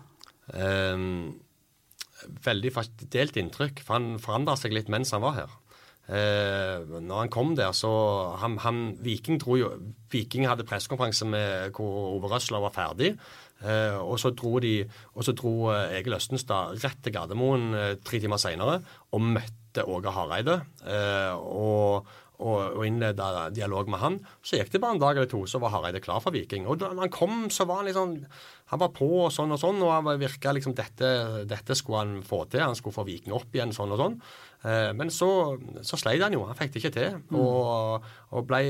Eh, 0.54 1.08
veldig 2.46 2.72
fast- 2.76 3.08
delt 3.12 3.40
inntrykk, 3.40 3.82
for 3.84 3.98
han 3.98 4.20
forandra 4.22 4.56
seg 4.60 4.76
litt 4.76 4.92
mens 4.92 5.12
han 5.16 5.24
var 5.26 5.38
her. 5.40 5.58
Eh, 6.12 6.84
når 7.00 7.18
han 7.24 7.32
kom 7.32 7.54
der, 7.56 7.72
så 7.78 7.90
han, 8.42 8.58
han, 8.64 8.80
Viking 9.06 9.38
dro 9.40 9.56
jo 9.56 9.70
Viking 10.12 10.48
hadde 10.50 10.66
pressekonferanse 10.68 11.28
med 11.30 11.72
hvor 11.78 12.18
Ove 12.18 12.32
Røsler 12.34 12.64
var 12.64 12.74
ferdig. 12.76 13.14
Eh, 13.62 13.98
og 14.00 14.18
så 14.22 14.32
dro 14.34 14.56
dro 15.38 15.70
eh, 15.74 15.98
Egil 16.00 16.18
Østenstad 16.18 16.82
rett 16.82 17.02
til 17.04 17.14
Gardermoen 17.14 17.74
eh, 17.78 17.94
tre 18.02 18.22
timer 18.22 18.42
seinere 18.42 18.80
og 19.14 19.22
møtte 19.38 19.86
Åge 19.88 20.12
Hareide. 20.12 20.58
Og 21.40 22.08
og, 22.42 22.78
og 22.80 22.86
innleda 22.88 23.50
dialog 23.54 23.90
med 23.92 24.02
han. 24.02 24.20
Så 24.44 24.58
gikk 24.58 24.74
det 24.74 24.82
bare 24.84 24.98
en 24.98 25.04
dag 25.04 25.16
eller 25.16 25.30
to, 25.32 25.44
så 25.50 25.62
var 25.62 25.74
Hareide 25.76 26.02
klar 26.04 26.22
for 26.24 26.36
Viking. 26.36 26.66
Og 26.70 26.82
da 26.82 26.92
han 26.98 27.14
kom, 27.14 27.46
så 27.54 27.68
var 27.70 27.82
han 27.82 27.92
liksom 27.92 28.18
Han 28.72 28.80
var 28.80 28.94
på 28.96 29.08
og 29.26 29.34
sånn 29.36 29.52
og 29.52 29.60
sånn, 29.60 29.82
og 29.84 29.90
han 29.92 30.20
virka 30.22 30.54
liksom 30.56 30.72
dette, 30.78 31.08
dette 31.44 31.76
skulle 31.76 32.06
han 32.06 32.14
få 32.24 32.46
til. 32.48 32.64
Han 32.64 32.78
skulle 32.80 32.96
få 32.96 33.04
Viking 33.04 33.36
opp 33.36 33.52
igjen 33.52 33.74
sånn 33.76 33.92
og 33.92 34.00
sånn. 34.00 34.16
Eh, 34.64 34.92
men 34.96 35.10
så, 35.12 35.58
så 35.84 36.00
sleit 36.00 36.24
han 36.24 36.38
jo. 36.38 36.46
Han 36.48 36.56
fikk 36.56 36.72
det 36.72 36.80
ikke 36.80 36.94
til. 36.96 37.18
Og, 37.36 38.08
og 38.32 38.48
ble, 38.48 38.62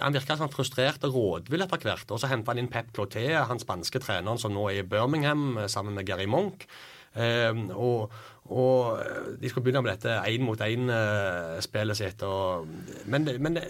han 0.00 0.16
virka 0.16 0.38
sånn 0.40 0.50
frustrert 0.50 1.06
og 1.06 1.14
rådvill 1.14 1.66
etter 1.66 1.86
hvert. 1.86 2.10
Og 2.10 2.18
så 2.18 2.32
henta 2.32 2.50
han 2.50 2.64
inn 2.64 2.72
Pep 2.72 2.90
Cloté, 2.96 3.28
han 3.36 3.62
spanske 3.62 4.02
treneren 4.02 4.42
som 4.42 4.54
nå 4.56 4.66
er 4.72 4.82
i 4.82 4.88
Birmingham 4.88 5.52
eh, 5.60 5.70
sammen 5.70 5.94
med 5.94 6.10
Gary 6.10 6.26
Monk. 6.26 6.66
Eh, 7.14 7.64
og, 7.74 8.14
og 8.50 9.36
de 9.40 9.50
skulle 9.50 9.66
begynne 9.66 9.84
med 9.84 9.94
dette 9.94 10.16
én 10.30 10.46
mot 10.46 10.60
én-spelet 10.60 12.00
sitt. 12.00 12.24
Og, 12.26 12.66
men, 13.06 13.28
men 13.40 13.60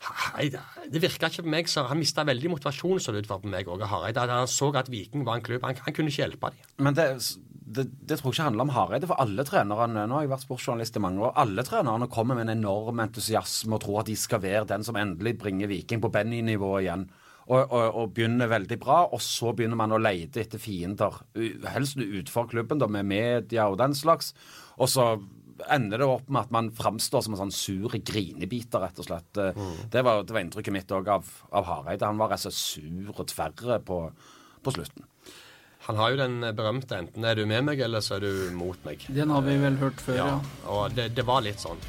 det 0.00 1.02
virka 1.02 1.28
ikke 1.28 1.44
på 1.44 1.52
meg 1.52 1.68
så 1.68 1.82
Han 1.90 1.98
mista 2.00 2.24
veldig 2.24 2.54
motivasjon 2.54 3.02
så 3.04 3.12
det 3.12 3.24
ut 3.24 3.28
for 3.28 3.42
på 3.42 3.50
meg 3.52 3.68
òg. 3.68 3.84
Han 3.84 4.48
så 4.48 4.70
at 4.80 4.88
Viking 4.90 5.26
var 5.26 5.38
en 5.38 5.44
klubb. 5.44 5.64
Han, 5.66 5.76
han 5.76 5.96
kunne 5.96 6.12
ikke 6.12 6.24
hjelpe 6.24 6.52
dem. 6.54 6.68
Men 6.86 6.96
det, 6.96 7.06
det, 7.70 7.84
det 8.08 8.18
tror 8.18 8.30
jeg 8.30 8.38
ikke 8.38 8.48
handler 8.48 8.66
om 8.66 8.72
Hareide, 8.74 9.10
for 9.10 9.20
alle 9.22 9.44
trenerne 9.46 10.06
Nå 10.08 10.16
har 10.16 10.24
jeg 10.24 10.32
vært 10.32 10.46
sportsjournalist 10.46 10.96
i 10.96 11.04
mange 11.04 11.22
år. 11.26 11.34
Alle 11.42 11.64
trenerne 11.66 12.08
kommer 12.10 12.38
med 12.38 12.48
en 12.48 12.56
enorm 12.58 13.04
entusiasme 13.04 13.76
og 13.76 13.84
tror 13.84 14.02
at 14.02 14.10
de 14.10 14.16
skal 14.18 14.42
være 14.42 14.66
den 14.72 14.86
som 14.86 14.98
endelig 14.98 15.36
bringer 15.42 15.70
Viking 15.70 16.02
på 16.02 16.12
Benny-nivå 16.12 16.72
igjen. 16.80 17.06
Og, 17.50 17.72
og, 17.74 17.96
og, 17.98 18.12
begynner 18.14 18.46
veldig 18.46 18.76
bra, 18.78 19.00
og 19.10 19.18
så 19.24 19.50
begynner 19.58 19.78
man 19.80 19.90
å 19.90 19.98
lete 19.98 20.38
etter 20.44 20.60
fiender. 20.62 21.16
Helst 21.74 21.98
utenfor 21.98 22.46
klubben, 22.52 22.78
da, 22.78 22.86
med 22.86 23.08
media 23.10 23.66
og 23.66 23.80
den 23.80 23.96
slags. 23.98 24.30
Og 24.78 24.86
så 24.92 25.16
ender 25.68 26.00
det 26.00 26.08
opp 26.08 26.28
med 26.30 26.46
at 26.46 26.52
man 26.54 26.70
framstår 26.76 27.24
som 27.24 27.34
en 27.34 27.42
sånn 27.42 27.54
sur 27.54 27.92
grinebiter, 27.92 28.80
rett 28.82 29.00
og 29.02 29.08
slett. 29.08 29.40
Mm. 29.56 29.74
Det, 29.92 30.04
var, 30.06 30.22
det, 30.24 30.34
var, 30.34 30.44
inntrykket 30.44 30.76
mitt 30.76 30.94
òg 30.94 31.10
av, 31.12 31.32
av 31.50 31.68
Hareide. 31.68 32.06
Han 32.06 32.20
var 32.20 32.32
rett 32.32 32.46
og 32.46 32.54
slett 32.54 32.60
sur 32.60 33.14
og 33.16 33.26
tverre 33.32 33.80
på, 33.84 34.02
på 34.62 34.76
slutten. 34.76 35.08
Han 35.88 35.96
har 35.96 36.12
jo 36.12 36.20
den 36.20 36.42
berømte 36.56 36.98
'enten 36.98 37.24
er 37.24 37.34
du 37.34 37.46
med 37.48 37.64
meg, 37.64 37.80
eller 37.80 38.04
så 38.04 38.18
er 38.18 38.26
du 38.26 38.50
mot 38.52 38.76
meg'. 38.84 39.08
Den 39.08 39.30
har 39.32 39.40
vi 39.42 39.56
vel 39.56 39.80
hørt 39.80 40.00
før, 40.00 40.16
ja. 40.16 40.26
ja. 40.28 40.40
Og 40.68 40.96
det, 40.96 41.14
det 41.16 41.26
var 41.26 41.40
litt 41.40 41.60
sånn. 41.60 41.80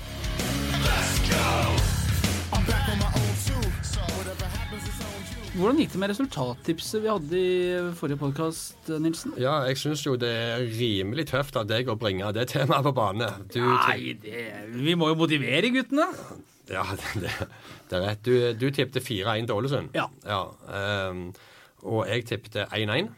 Hvordan 5.51 5.81
gikk 5.81 5.89
det 5.91 5.99
med 5.99 6.11
resultattipset 6.13 7.01
vi 7.03 7.09
hadde 7.11 7.39
i 7.39 7.55
forrige 7.99 8.19
podkast, 8.21 8.87
Nilsen? 9.03 9.33
Ja, 9.41 9.57
jeg 9.67 9.81
syns 9.81 10.05
jo 10.05 10.13
det 10.19 10.29
er 10.31 10.61
rimelig 10.77 11.25
tøft 11.33 11.57
av 11.59 11.65
deg 11.67 11.89
å 11.91 11.97
bringe 11.99 12.29
det 12.37 12.45
temaet 12.53 12.85
på 12.87 12.93
bane. 12.95 13.27
Du, 13.51 13.59
Nei, 13.59 14.13
det, 14.21 14.45
vi 14.71 14.95
må 14.95 15.09
jo 15.11 15.17
motivere 15.19 15.73
guttene. 15.75 16.07
Ja, 16.71 16.85
det, 17.21 17.33
det 17.91 17.99
er 17.99 18.05
rett. 18.05 18.23
Du, 18.23 18.31
du 18.55 18.69
tippte 18.71 19.03
4-1 19.03 19.49
til 19.49 19.57
Ålesund. 19.57 19.91
Ja. 19.97 20.07
ja 20.23 20.45
um, 21.11 21.27
og 21.83 22.05
jeg 22.07 22.29
tippte 22.31 22.69
1-1. 22.71 23.11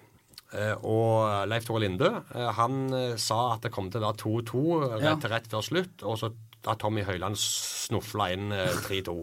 Uh, 0.54 0.74
og 0.86 1.48
Leif 1.50 1.70
Tore 1.70 1.86
Linde 1.86 2.10
uh, 2.14 2.50
han 2.58 2.84
uh, 2.94 3.14
sa 3.18 3.56
at 3.56 3.64
det 3.66 3.74
kom 3.74 3.94
til 3.94 4.02
å 4.02 4.10
være 4.10 4.22
2-2 4.22 4.66
rett 5.02 5.22
til 5.22 5.32
rett 5.34 5.50
før 5.50 5.66
slutt, 5.66 6.04
og 6.06 6.18
så 6.22 6.34
da 6.64 6.76
Tommy 6.82 7.06
Høiland 7.06 7.38
snufla 7.38 8.30
inn 8.34 8.54
3-2. 8.86 9.16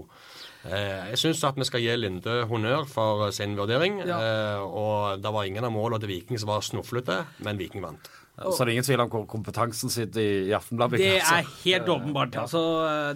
Eh, 0.68 1.11
jeg 1.12 1.20
syns 1.23 1.42
at 1.49 1.59
vi 1.59 1.66
skal 1.68 1.83
gi 1.85 1.92
Linde 1.96 2.40
honnør 2.51 2.88
for 2.90 3.31
sin 3.35 3.55
vurdering. 3.59 4.01
Ja. 4.05 4.18
Eh, 4.20 4.64
og 4.64 5.23
det 5.23 5.33
var 5.33 5.49
ingen 5.49 5.66
av 5.66 5.73
målene 5.75 6.03
til 6.03 6.12
Viking 6.12 6.40
som 6.40 6.53
var 6.53 6.64
snuflete, 6.66 7.23
men 7.46 7.61
Viking 7.61 7.85
vant. 7.85 8.11
Så 8.40 8.64
det 8.64 8.70
er 8.70 8.75
ingen 8.79 8.87
tvil 8.87 9.03
om 9.03 9.11
hvor 9.12 9.27
kompetansen 9.29 9.92
sitter 9.92 10.23
i, 10.23 10.29
i 10.49 10.55
Aftenbladet? 10.57 11.01
Det 11.03 11.18
er 11.20 11.49
helt 11.66 11.90
åpenbart. 11.92 12.38
Altså, 12.40 12.61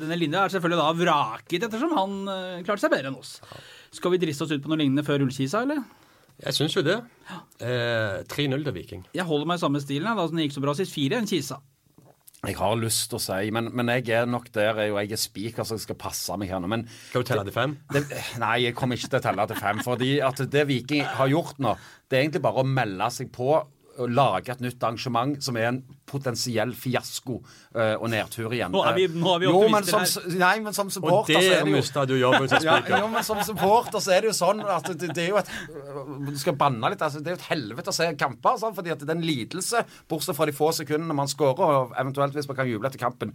denne 0.03 0.19
Linde 0.21 0.37
er 0.37 0.53
selvfølgelig 0.53 0.83
da 0.83 0.91
vraket, 0.99 1.65
ettersom 1.65 1.95
han 1.97 2.19
klarte 2.67 2.85
seg 2.85 2.93
bedre 2.93 3.09
enn 3.09 3.17
oss. 3.23 3.39
Skal 3.95 4.13
vi 4.13 4.21
driste 4.21 4.45
oss 4.45 4.53
ut 4.53 4.61
på 4.61 4.69
noe 4.69 4.83
lignende 4.83 5.07
før 5.07 5.25
Ullkisa, 5.25 5.63
eller? 5.65 5.81
Jeg 6.43 6.57
syns 6.57 6.75
jo 6.75 6.83
det. 6.85 6.97
Eh, 7.63 8.21
3-0 8.31 8.65
til 8.67 8.75
Viking. 8.75 9.05
Jeg 9.15 9.27
holder 9.29 9.49
meg 9.49 9.61
i 9.61 9.63
samme 9.63 9.81
stilen, 9.83 10.11
da, 10.19 10.27
som 10.27 10.37
det 10.39 10.49
gikk 10.49 10.57
så 10.57 10.65
bra 10.65 10.75
sist. 10.77 10.95
4 10.95 11.21
enn 11.21 11.31
Kisa. 11.31 11.61
Jeg 12.49 12.59
har 12.59 12.77
lyst 12.81 13.09
til 13.11 13.19
å 13.19 13.23
si, 13.23 13.51
men, 13.55 13.71
men 13.77 13.93
jeg 13.95 14.09
er 14.15 14.29
nok 14.31 14.51
der 14.55 14.83
jeg, 14.85 14.93
jeg 14.95 15.17
er 15.17 15.21
spiker, 15.21 15.67
så 15.67 15.79
jeg 15.79 15.85
skal 15.87 15.99
passe 16.01 16.39
meg 16.41 16.53
her 16.53 16.63
nå. 16.63 16.71
Men 16.71 16.87
Skal 17.09 17.25
du 17.25 17.31
telle 17.31 17.45
til 17.49 17.57
fem? 17.57 17.77
Det, 17.95 18.05
nei, 18.43 18.57
jeg 18.67 18.77
kommer 18.79 19.01
ikke 19.01 19.13
til 19.15 19.21
å 19.21 19.25
telle 19.29 19.47
til 19.51 19.61
fem. 19.61 19.85
fordi 19.85 20.11
at 20.25 20.45
det 20.53 20.67
Viking 20.71 21.07
har 21.19 21.33
gjort 21.33 21.63
nå, 21.65 21.77
det 22.09 22.19
er 22.19 22.27
egentlig 22.27 22.45
bare 22.45 22.65
å 22.65 22.69
melde 22.69 23.11
seg 23.15 23.33
på 23.35 23.57
å 24.01 24.07
lage 24.11 24.53
et 24.53 24.63
nytt 24.65 24.83
arrangement 24.83 25.37
som 25.43 25.57
er 25.59 25.69
en 25.69 25.79
potensiell 26.09 26.75
fiasko 26.77 27.37
uh, 27.39 27.95
og 27.95 28.09
nedtur 28.13 28.53
igjen. 28.55 28.73
Nå 28.75 28.83
er 28.87 28.97
vi, 28.99 29.07
nå 29.13 29.35
er 29.35 29.43
vi 29.43 29.49
jo, 29.49 29.61
men 29.73 29.87
som, 29.89 30.05
nei, 30.35 30.55
men 30.65 30.77
som 30.77 30.91
supporter 30.93 31.39
Og 31.39 31.49
det 31.69 31.75
mista 31.75 32.05
du 32.09 32.15
jobben 32.19 32.49
som 32.51 32.63
speaker. 32.63 32.91
Ja, 32.95 33.01
jo, 33.05 33.11
men 33.13 33.27
som 33.27 33.41
supporter 33.47 34.03
så 34.05 34.15
er 34.15 34.25
det 34.25 34.31
jo 34.33 34.37
sånn 34.37 34.63
at 34.63 34.91
det, 34.93 35.11
det 35.17 35.25
er 35.25 35.33
jo 35.33 35.41
et 35.41 35.51
Du 36.29 36.35
skal 36.41 36.59
banne 36.61 36.91
litt. 36.93 37.03
Altså, 37.03 37.23
det 37.25 37.33
er 37.33 37.37
jo 37.37 37.41
et 37.43 37.49
helvete 37.53 37.93
å 37.93 37.97
se 37.97 38.11
kamper. 38.21 38.59
Sånn, 38.61 38.77
fordi 38.77 38.93
at 38.95 39.03
det 39.03 39.11
er 39.11 39.19
en 39.19 39.27
lidelse, 39.27 39.85
bortsett 40.11 40.39
fra 40.39 40.49
de 40.51 40.57
få 40.57 40.71
sekundene 40.77 41.17
man 41.17 41.31
skårer, 41.31 41.65
og 41.65 41.97
eventuelt 42.01 42.37
hvis 42.37 42.51
man 42.51 42.61
kan 42.61 42.71
juble 42.71 42.91
etter 42.91 43.03
kampen. 43.03 43.35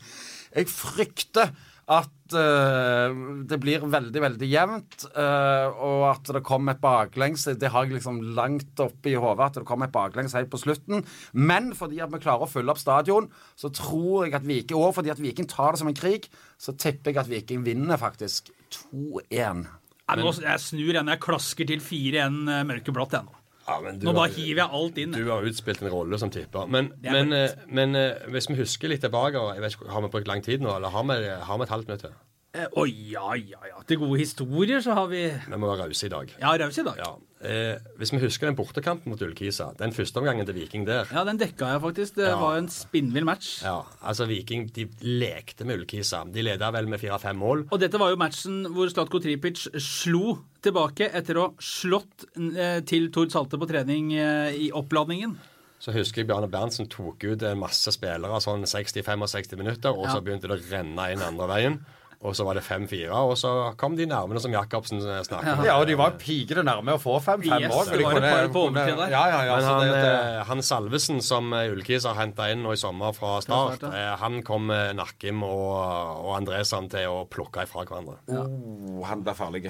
Jeg 0.54 0.70
frykter 0.72 1.52
at 1.90 2.36
uh, 2.38 3.16
det 3.50 3.58
blir 3.62 3.86
veldig, 3.90 4.22
veldig 4.22 4.50
jevnt, 4.50 5.08
uh, 5.16 5.74
og 5.74 6.04
at 6.12 6.30
det 6.36 6.44
kommer 6.46 6.76
et 6.76 6.84
baklengs. 6.84 7.48
Det 7.50 7.72
har 7.74 7.88
jeg 7.88 7.98
liksom 7.98 8.22
langt 8.38 8.84
oppe 8.84 9.10
i 9.10 9.18
hodet 9.18 9.48
at 9.48 9.58
det 9.60 9.66
kommer 9.70 9.90
et 9.90 9.96
baklengs 9.96 10.38
helt 10.38 10.52
på 10.54 10.62
slutten. 10.62 11.02
Men 11.34 11.74
fordi 11.78 12.02
at 12.06 12.14
vi 12.14 12.22
klarer 12.22 12.46
å 12.46 12.52
fylle 12.52 12.76
opp 12.76 12.82
stadion, 12.82 13.32
så 13.58 13.74
tror 13.74 14.28
jeg 14.28 14.38
at 14.38 14.46
Viking 14.46 14.78
Og 14.78 14.94
fordi 15.00 15.12
at 15.14 15.22
Viking 15.22 15.50
tar 15.50 15.74
det 15.74 15.82
som 15.82 15.90
en 15.90 15.98
krig, 15.98 16.30
så 16.62 16.78
tipper 16.78 17.14
jeg 17.14 17.24
at 17.24 17.32
Viking 17.32 17.66
vinner 17.66 17.98
faktisk 18.02 18.54
2-1. 18.94 19.66
Jeg 20.10 20.62
snur 20.64 20.94
igjen. 20.94 21.12
Jeg 21.12 21.22
klasker 21.22 21.70
til 21.70 21.84
4-1 21.84 22.40
eh, 22.50 22.64
mørkeblått, 22.70 23.18
jeg 23.18 23.28
nå. 23.28 23.39
Ja, 23.70 23.94
Nå 24.08 24.14
bare 24.18 24.32
hiver 24.34 24.64
jeg 24.64 24.80
alt 24.80 24.98
inn. 25.04 25.14
Du 25.14 25.30
har 25.30 25.46
utspilt 25.46 25.84
en 25.84 25.92
rolle 25.94 26.20
som 26.22 26.32
tipper. 26.34 26.70
Men, 26.72 26.92
men, 27.06 27.30
men, 27.30 27.94
men, 27.94 28.00
hvis 28.34 28.50
vi 28.50 28.58
husker 28.64 28.92
litt 28.92 29.04
tilbake, 29.06 29.42
jeg 29.56 29.64
vet 29.66 29.78
ikke, 29.78 29.92
har 29.94 30.06
vi 30.06 30.12
brukt 30.16 30.32
lang 30.32 30.42
tid 30.46 30.66
nå, 30.66 30.74
eller 30.80 30.94
har 30.94 31.06
vi, 31.10 31.20
har 31.50 31.62
vi 31.62 31.68
et 31.68 31.76
halvt 31.76 31.92
minutt? 31.92 32.10
Å 32.50 32.58
eh, 32.58 32.70
oh, 32.82 32.88
ja, 32.90 33.36
ja, 33.38 33.60
ja. 33.70 33.80
Til 33.86 34.00
gode 34.02 34.18
historier 34.18 34.80
så 34.82 34.96
har 34.98 35.10
vi 35.12 35.28
Vi 35.30 35.58
må 35.60 35.68
være 35.70 35.86
rause 35.86 36.08
i 36.08 36.10
dag. 36.10 36.32
Ja, 36.42 36.56
rause 36.58 36.82
i 36.82 36.86
dag. 36.88 36.98
Ja. 36.98 37.12
Eh, 37.46 37.76
hvis 38.02 38.10
vi 38.10 38.22
husker 38.24 38.50
den 38.50 38.56
bortekampen 38.58 39.14
mot 39.14 39.22
Ullkisa, 39.22 39.68
den 39.78 39.94
første 39.94 40.18
omgangen 40.18 40.48
til 40.50 40.58
Viking 40.58 40.88
der 40.88 41.06
Ja, 41.14 41.22
den 41.28 41.38
dekka 41.38 41.70
jeg 41.76 41.84
faktisk. 41.84 42.16
Det 42.18 42.26
ja. 42.26 42.40
var 42.42 42.58
en 42.58 42.72
spinnvill 42.74 43.28
match. 43.30 43.60
Ja, 43.62 43.84
altså 44.02 44.26
Viking 44.26 44.66
de 44.74 44.88
lekte 45.06 45.68
med 45.70 45.78
Ullkisa. 45.78 46.24
De 46.26 46.42
leda 46.48 46.72
vel 46.74 46.90
med 46.90 47.04
fire-fem 47.04 47.38
mål. 47.38 47.68
Og 47.70 47.84
dette 47.84 48.02
var 48.02 48.16
jo 48.16 48.18
matchen 48.18 48.66
hvor 48.74 48.90
Slatko 48.90 49.22
Tripic 49.22 49.68
slo 49.78 50.40
tilbake 50.66 51.12
etter 51.22 51.38
å 51.38 51.46
ha 51.52 51.54
slått 51.62 52.26
eh, 52.34 52.82
til 52.82 53.12
Tord 53.14 53.30
Salte 53.30 53.62
på 53.62 53.70
trening 53.70 54.10
eh, 54.18 54.58
i 54.58 54.72
oppladningen. 54.74 55.38
Så 55.80 55.94
husker 55.94 56.24
jeg 56.24 56.32
Bjarne 56.34 56.50
Berntsen 56.50 56.90
tok 56.90 57.30
ut 57.30 57.46
masse 57.62 57.94
spillere 57.94 58.42
sånn 58.42 58.66
60-65 58.68 59.56
minutter, 59.62 59.94
og 59.94 60.10
ja. 60.10 60.18
så 60.18 60.26
begynte 60.26 60.50
det 60.50 60.58
å 60.58 60.66
renne 60.74 61.12
inn 61.14 61.24
andre 61.24 61.54
veien. 61.54 61.80
Og 62.20 62.34
så 62.36 62.44
var 62.44 62.58
det 62.58 62.66
5-4, 62.68 63.16
og 63.16 63.38
så 63.40 63.50
kom 63.80 63.94
de 63.96 64.04
nærmene 64.10 64.42
som 64.44 64.52
Jacobsen 64.52 65.00
snakket 65.00 65.54
om. 65.54 65.62
Ja, 65.64 65.78
og 65.80 65.86
de 65.88 65.96
var 65.96 66.18
pikende 66.20 66.66
nærme 66.68 66.98
å 66.98 67.00
få 67.00 67.14
5-5 67.24 67.46
òg. 67.48 67.64
Yes, 67.64 67.92
det 67.94 68.02
var 68.04 68.18
et 68.20 68.26
det 68.26 68.50
på 68.52 68.64
overtid. 68.68 69.04
Ja, 69.14 69.22
ja, 69.32 69.38
ja, 69.48 69.54
Men 69.56 69.68
han, 69.70 69.84
det, 69.86 70.02
det... 70.04 70.42
han 70.50 70.64
Salvesen, 70.68 71.22
som 71.24 71.56
Ulkis 71.56 72.04
har 72.10 72.18
henta 72.20 72.50
inn 72.52 72.66
nå 72.66 72.76
i 72.76 72.82
sommer 72.82 73.16
fra 73.16 73.38
start, 73.46 73.88
eh, 73.88 74.12
han 74.20 74.42
kom 74.44 74.68
Nakkim 75.00 75.46
og, 75.48 75.78
og 76.26 76.34
Andresan 76.42 76.92
til 76.92 77.08
å 77.08 77.22
plukke 77.32 77.64
ifra 77.64 77.86
hverandre. 77.88 78.20
Oh, 78.36 79.00
han 79.08 79.24
blir 79.24 79.40
farlig. 79.40 79.70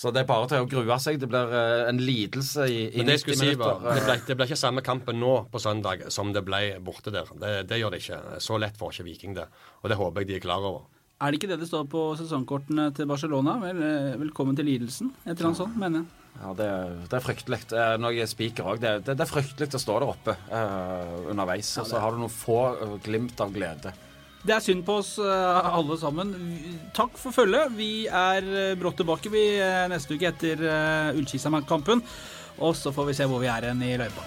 Så 0.00 0.14
det 0.14 0.22
er 0.22 0.30
bare 0.30 0.46
til 0.52 0.62
å 0.62 0.70
grue 0.70 1.00
seg. 1.02 1.18
Det 1.18 1.26
blir 1.28 1.50
en 1.90 1.98
lidelse 1.98 2.70
i, 2.70 2.78
i 2.94 3.02
90 3.02 3.26
si 3.26 3.40
minutter. 3.42 3.82
det, 3.90 4.06
ble, 4.06 4.16
det 4.28 4.38
ble 4.38 4.46
ikke 4.46 4.60
samme 4.62 4.86
kampen 4.86 5.18
nå 5.18 5.34
på 5.50 5.60
søndag 5.60 6.06
som 6.14 6.30
det 6.30 6.46
ble 6.46 6.78
borte 6.78 7.10
der. 7.10 7.34
Det, 7.42 7.52
det 7.74 7.82
gjør 7.82 7.96
det 7.96 8.04
ikke. 8.04 8.22
Så 8.38 8.62
lett 8.62 8.78
får 8.78 8.94
ikke 8.94 9.10
Viking 9.10 9.36
det. 9.42 9.50
Og 9.82 9.90
det 9.90 9.98
håper 9.98 10.22
jeg 10.22 10.30
de 10.30 10.38
er 10.38 10.46
klar 10.46 10.62
over. 10.62 10.86
Er 11.20 11.34
det 11.34 11.36
ikke 11.36 11.50
det 11.50 11.60
det 11.60 11.68
står 11.68 11.84
på 11.92 12.02
sesongkortene 12.16 12.86
til 12.96 13.08
Barcelona? 13.08 13.58
Vel, 13.60 13.80
eh, 13.84 14.16
velkommen 14.22 14.56
til 14.56 14.64
lidelsen, 14.64 15.10
et 15.26 15.34
eller 15.34 15.50
annet 15.50 15.58
sånt, 15.58 15.74
mener 15.76 16.00
jeg. 16.00 16.06
Ja, 16.40 16.52
det, 16.56 16.68
det 17.10 17.18
er 17.18 17.24
fryktelig. 17.26 17.58
Eh, 17.76 17.96
når 18.00 18.14
jeg 18.16 18.24
er 18.24 18.30
spiker 18.30 18.70
òg, 18.70 18.80
det, 18.80 18.92
det, 19.04 19.18
det, 19.18 19.26
er 19.26 19.28
fryktelig 19.28 19.68
å 19.76 19.80
stå 19.82 19.98
der 19.98 20.12
oppe 20.14 20.36
uh, 20.48 21.28
underveis. 21.28 21.74
Og 21.82 21.90
så 21.90 22.00
har 22.00 22.16
du 22.16 22.22
noen 22.22 22.32
få 22.32 22.56
glimt 23.04 23.42
av 23.44 23.52
glede. 23.52 23.92
Det 24.40 24.54
er 24.56 24.64
synd 24.64 24.86
på 24.86 24.96
oss 25.02 25.18
alle 25.20 25.98
sammen. 26.00 26.32
Takk 26.96 27.20
for 27.20 27.36
følget. 27.36 27.76
Vi 27.76 28.06
er 28.08 28.72
brått 28.80 28.96
tilbake 29.02 29.28
vi 29.28 29.44
neste 29.92 30.16
uke 30.16 30.30
etter 30.30 30.64
Ullkisa-kampen. 31.12 32.00
Og 32.64 32.72
så 32.80 32.96
får 32.96 33.12
vi 33.12 33.20
se 33.20 33.28
hvor 33.28 33.44
vi 33.44 33.52
er 33.52 33.68
hen 33.68 33.84
i 33.84 33.92
løypa. 34.00 34.24